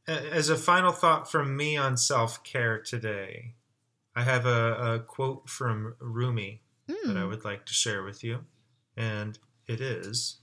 as 0.08 0.48
a 0.48 0.56
final 0.56 0.92
thought 0.92 1.30
from 1.30 1.56
me 1.56 1.76
on 1.76 1.96
self-care 1.96 2.80
today, 2.80 3.54
I 4.14 4.22
have 4.22 4.46
a, 4.46 4.94
a 4.94 4.98
quote 5.00 5.48
from 5.48 5.94
Rumi 6.00 6.62
mm. 6.88 6.94
that 7.06 7.16
I 7.16 7.22
hmm. 7.22 7.28
would 7.28 7.44
like 7.44 7.66
to 7.66 7.74
share 7.74 8.02
with 8.02 8.24
you. 8.24 8.44
And 8.96 9.38
it 9.66 9.80
is 9.80 10.38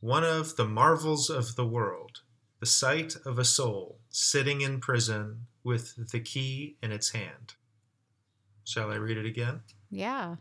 one 0.00 0.24
of 0.24 0.56
the 0.56 0.64
marvels 0.64 1.28
of 1.28 1.54
the 1.54 1.66
world, 1.66 2.20
the 2.60 2.66
sight 2.66 3.16
of 3.26 3.38
a 3.38 3.44
soul 3.44 3.98
sitting 4.08 4.60
in 4.60 4.80
prison 4.80 5.46
with 5.64 6.10
the 6.10 6.20
key 6.20 6.76
in 6.82 6.92
its 6.92 7.10
hand. 7.10 7.54
Shall 8.64 8.90
I 8.90 8.96
read 8.96 9.16
it 9.16 9.26
again? 9.26 9.60
Yeah. 9.90 10.36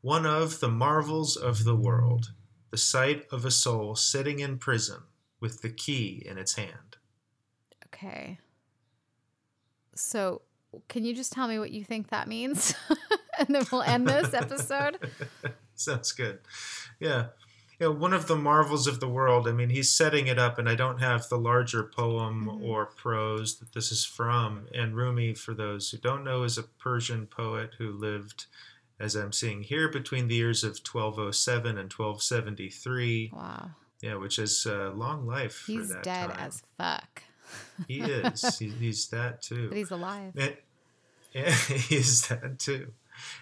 One 0.00 0.26
of 0.26 0.60
the 0.60 0.68
marvels 0.68 1.36
of 1.36 1.64
the 1.64 1.76
world, 1.76 2.32
the 2.70 2.76
sight 2.76 3.24
of 3.30 3.44
a 3.44 3.50
soul 3.50 3.96
sitting 3.96 4.40
in 4.40 4.58
prison 4.58 5.02
with 5.40 5.62
the 5.62 5.70
key 5.70 6.22
in 6.24 6.38
its 6.38 6.54
hand. 6.54 6.96
Okay. 7.86 8.38
So, 9.94 10.42
can 10.88 11.04
you 11.04 11.14
just 11.14 11.32
tell 11.32 11.48
me 11.48 11.58
what 11.58 11.70
you 11.70 11.84
think 11.84 12.08
that 12.08 12.28
means? 12.28 12.74
and 13.38 13.48
then 13.48 13.64
we'll 13.72 13.82
end 13.82 14.06
this 14.06 14.34
episode. 14.34 14.98
Sounds 15.74 16.12
good. 16.12 16.40
Yeah 17.00 17.28
you 17.78 17.86
know, 17.86 17.92
one 17.92 18.12
of 18.12 18.26
the 18.26 18.36
marvels 18.36 18.86
of 18.86 19.00
the 19.00 19.08
world. 19.08 19.46
I 19.46 19.52
mean, 19.52 19.68
he's 19.68 19.90
setting 19.90 20.26
it 20.26 20.38
up, 20.38 20.58
and 20.58 20.68
I 20.68 20.74
don't 20.74 20.98
have 20.98 21.28
the 21.28 21.38
larger 21.38 21.82
poem 21.82 22.46
mm-hmm. 22.46 22.64
or 22.64 22.86
prose 22.86 23.56
that 23.58 23.72
this 23.72 23.92
is 23.92 24.04
from. 24.04 24.66
And 24.74 24.96
Rumi, 24.96 25.34
for 25.34 25.52
those 25.52 25.90
who 25.90 25.98
don't 25.98 26.24
know, 26.24 26.42
is 26.42 26.56
a 26.56 26.62
Persian 26.62 27.26
poet 27.26 27.70
who 27.78 27.92
lived, 27.92 28.46
as 28.98 29.14
I'm 29.14 29.32
seeing 29.32 29.62
here, 29.62 29.88
between 29.88 30.28
the 30.28 30.36
years 30.36 30.64
of 30.64 30.78
1207 30.78 31.70
and 31.70 31.92
1273. 31.92 33.32
Wow. 33.34 33.70
Yeah, 34.00 34.16
which 34.16 34.38
is 34.38 34.66
a 34.66 34.90
long 34.94 35.26
life 35.26 35.64
he's 35.66 35.88
for 35.88 35.94
that 35.94 36.02
dead 36.02 36.30
time. 36.30 36.38
as 36.38 36.62
fuck. 36.78 37.22
he 37.88 38.00
is. 38.00 38.58
He, 38.58 38.68
he's 38.70 39.08
that 39.08 39.42
too. 39.42 39.68
But 39.68 39.78
he's 39.78 39.90
alive. 39.90 40.32
And, 40.36 40.56
he's 41.88 42.28
that 42.28 42.58
too. 42.58 42.92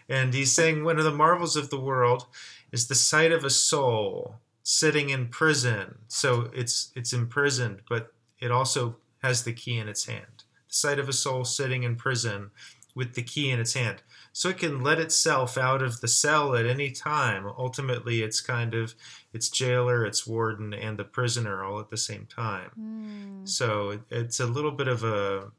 And 0.08 0.34
he's 0.34 0.52
saying 0.52 0.84
one 0.84 0.98
of 0.98 1.04
the 1.04 1.12
marvels 1.12 1.56
of 1.56 1.70
the 1.70 1.78
world 1.78 2.26
is 2.74 2.88
the 2.88 2.94
sight 2.96 3.30
of 3.30 3.44
a 3.44 3.50
soul 3.50 4.34
sitting 4.64 5.08
in 5.10 5.28
prison. 5.28 5.94
So 6.08 6.50
it's 6.52 6.90
it's 6.96 7.12
imprisoned, 7.12 7.82
but 7.88 8.12
it 8.40 8.50
also 8.50 8.96
has 9.22 9.44
the 9.44 9.52
key 9.52 9.78
in 9.78 9.88
its 9.88 10.06
hand. 10.06 10.42
The 10.68 10.74
sight 10.74 10.98
of 10.98 11.08
a 11.08 11.12
soul 11.12 11.44
sitting 11.44 11.84
in 11.84 11.94
prison 11.94 12.50
with 12.92 13.14
the 13.14 13.22
key 13.22 13.50
in 13.50 13.60
its 13.60 13.74
hand. 13.74 14.02
So 14.32 14.48
it 14.48 14.58
can 14.58 14.82
let 14.82 14.98
itself 14.98 15.56
out 15.56 15.82
of 15.82 16.00
the 16.00 16.08
cell 16.08 16.56
at 16.56 16.66
any 16.66 16.90
time. 16.90 17.46
Ultimately, 17.56 18.22
it's 18.22 18.40
kind 18.40 18.74
of 18.74 18.94
its 19.32 19.48
jailer, 19.50 20.04
its 20.04 20.26
warden, 20.26 20.74
and 20.74 20.98
the 20.98 21.04
prisoner 21.04 21.62
all 21.62 21.78
at 21.78 21.90
the 21.90 21.96
same 21.96 22.26
time. 22.26 22.70
Mm. 22.78 23.48
So 23.48 24.00
it's 24.10 24.40
a 24.40 24.46
little 24.46 24.72
bit 24.72 24.88
of 24.88 25.04
a, 25.04 25.52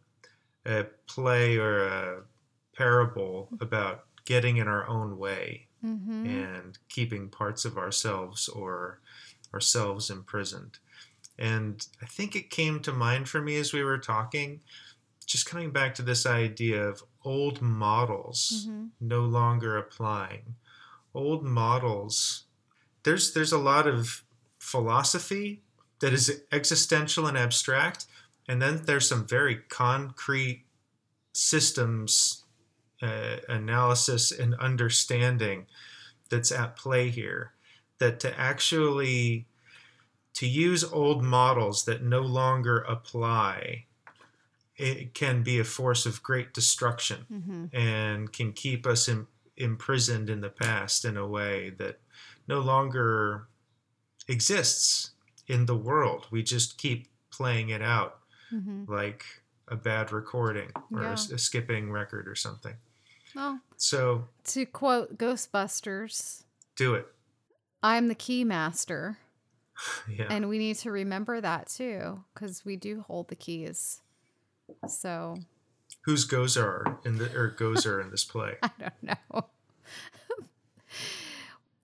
a 0.66 0.86
play 1.08 1.58
or 1.58 1.88
a 1.88 2.24
parable 2.76 3.48
about 3.62 4.06
getting 4.26 4.58
in 4.58 4.68
our 4.68 4.86
own 4.88 5.18
way 5.18 5.65
mm-hmm. 5.86 6.26
and 6.26 6.78
keeping 6.90 7.30
parts 7.30 7.66
of 7.66 7.78
ourselves 7.78 8.50
or 8.50 9.00
ourselves 9.54 10.10
imprisoned. 10.10 10.80
And 11.38 11.86
I 12.02 12.06
think 12.06 12.36
it 12.36 12.50
came 12.50 12.80
to 12.82 12.92
mind 12.94 13.30
for 13.30 13.42
me 13.42 13.58
as 13.58 13.74
we 13.74 13.84
were 13.84 13.98
talking, 13.98 14.62
just 15.26 15.46
coming 15.46 15.72
back 15.72 15.94
to 15.96 16.02
this 16.02 16.26
idea 16.26 16.82
of 16.82 17.04
old 17.24 17.62
models 17.62 18.68
Mm-hmm. 18.68 18.86
no 19.02 19.22
longer 19.22 19.78
applying. 19.78 20.56
Old 21.14 21.44
models. 21.44 22.46
There's 23.04 23.34
there's 23.34 23.54
a 23.54 23.58
lot 23.58 23.88
of 23.88 24.24
philosophy 24.60 25.62
that 26.00 26.14
is 26.14 26.42
existential 26.52 27.28
and 27.28 27.38
abstract, 27.38 28.06
and 28.48 28.62
then 28.62 28.82
there's 28.86 29.08
some 29.08 29.26
very 29.28 29.56
concrete 29.70 30.66
systems 31.34 32.45
uh, 33.02 33.38
analysis 33.50 34.32
and 34.32 34.56
understanding 34.56 35.66
that's 36.30 36.52
at 36.52 36.76
play 36.76 37.10
here. 37.10 37.52
That 38.00 38.20
to 38.22 38.40
actually 38.40 39.48
to 40.34 40.48
use 40.48 40.84
old 40.84 41.24
models 41.24 41.86
that 41.86 42.04
no 42.04 42.20
longer 42.22 42.80
apply, 42.80 43.86
it 44.76 45.14
can 45.14 45.44
be 45.44 45.60
a 45.60 45.64
force 45.64 46.06
of 46.06 46.22
great 46.22 46.54
destruction 46.54 47.26
Mm-hmm. 47.32 47.66
and 47.76 48.34
can 48.34 48.52
keep 48.52 48.86
us 48.86 49.08
in, 49.08 49.28
imprisoned 49.56 50.30
in 50.30 50.42
the 50.42 50.50
past 50.50 51.06
in 51.06 51.16
a 51.16 51.26
way 51.26 51.70
that 51.78 52.00
no 52.48 52.60
longer 52.60 53.48
exists 54.28 55.12
in 55.48 55.66
the 55.68 55.78
world. 55.78 56.28
We 56.32 56.44
just 56.44 56.78
keep 56.78 57.08
playing 57.32 57.70
it 57.70 57.82
out 57.82 58.20
Mm-hmm. 58.54 58.92
like 58.92 59.24
a 59.68 59.76
bad 59.76 60.12
recording 60.12 60.72
or 60.92 61.02
a 61.02 61.04
Yeah. 61.06 61.12
s- 61.14 61.32
a, 61.32 61.38
skipping 61.38 61.92
record 61.92 62.28
or 62.28 62.36
something. 62.36 62.76
Well, 63.36 63.60
So 63.78 64.28
to 64.46 64.66
quote 64.66 65.18
Ghostbusters, 65.18 66.44
do 66.76 66.94
it. 66.96 67.08
I'm 67.84 68.08
the 68.08 68.16
key 68.16 68.44
master. 68.44 69.18
Yeah. 70.10 70.28
And 70.30 70.48
we 70.48 70.58
need 70.58 70.78
to 70.78 70.92
remember 70.92 71.42
that 71.42 71.68
too, 71.68 72.24
because 72.34 72.64
we 72.64 72.78
do 72.78 73.02
hold 73.08 73.28
the 73.28 73.36
keys. 73.36 74.02
So 74.88 75.36
Who's 76.04 76.26
Gozar 76.26 77.04
in 77.06 77.18
the 77.18 77.26
or 77.36 77.52
Gozer 77.52 78.02
in 78.02 78.10
this 78.10 78.24
play? 78.24 78.56
I 78.64 78.70
don't 78.80 79.04
know. 79.34 79.46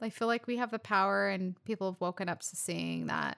I 0.02 0.10
feel 0.10 0.28
like 0.28 0.48
we 0.48 0.58
have 0.58 0.72
the 0.72 0.80
power, 0.80 1.28
and 1.28 1.62
people 1.66 1.92
have 1.92 2.00
woken 2.02 2.28
up 2.30 2.40
to 2.42 2.56
seeing 2.56 3.08
that 3.08 3.38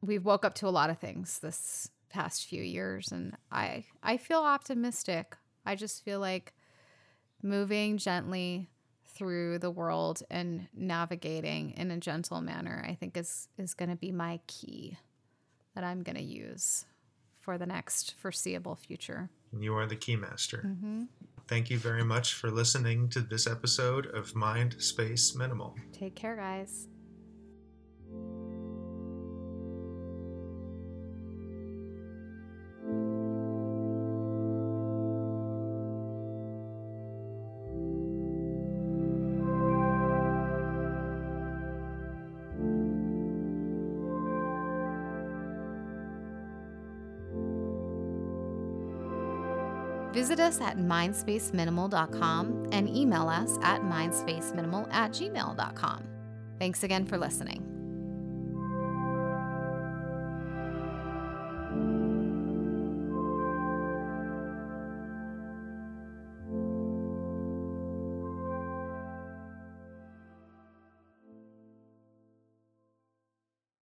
we've 0.00 0.24
woke 0.24 0.44
up 0.44 0.54
to 0.56 0.68
a 0.68 0.70
lot 0.70 0.90
of 0.90 0.98
things 0.98 1.38
this 1.40 1.90
past 2.12 2.46
few 2.46 2.62
years, 2.62 3.10
and 3.10 3.36
I 3.50 3.84
I 4.02 4.16
feel 4.16 4.40
optimistic. 4.40 5.36
I 5.64 5.74
just 5.74 6.04
feel 6.04 6.20
like 6.20 6.52
moving 7.42 7.98
gently 7.98 8.68
through 9.06 9.58
the 9.58 9.70
world 9.70 10.22
and 10.30 10.68
navigating 10.74 11.72
in 11.72 11.90
a 11.90 11.98
gentle 11.98 12.40
manner. 12.40 12.84
I 12.86 12.94
think 12.94 13.16
is 13.16 13.48
is 13.58 13.74
going 13.74 13.90
to 13.90 13.96
be 13.96 14.12
my 14.12 14.40
key 14.46 14.96
that 15.74 15.84
I'm 15.84 16.02
going 16.02 16.16
to 16.16 16.22
use 16.22 16.84
for 17.40 17.58
the 17.58 17.66
next 17.66 18.14
foreseeable 18.18 18.76
future. 18.76 19.30
You 19.58 19.74
are 19.76 19.86
the 19.86 19.96
keymaster. 19.96 20.62
hmm 20.62 21.04
Thank 21.48 21.70
you 21.70 21.78
very 21.78 22.04
much 22.04 22.34
for 22.34 22.50
listening 22.50 23.08
to 23.10 23.20
this 23.20 23.46
episode 23.46 24.06
of 24.06 24.34
Mind 24.34 24.76
Space 24.78 25.34
Minimal. 25.34 25.74
Take 25.92 26.14
care, 26.14 26.36
guys. 26.36 26.88
Visit 50.32 50.44
us 50.44 50.60
at 50.62 50.78
mindspaceminimal.com 50.78 52.70
and 52.72 52.88
email 52.88 53.28
us 53.28 53.58
at 53.60 53.82
mindspaceminimal 53.82 54.90
at 54.90 55.10
gmail.com. 55.10 56.08
Thanks 56.58 56.82
again 56.84 57.04
for 57.04 57.18
listening. 57.18 57.71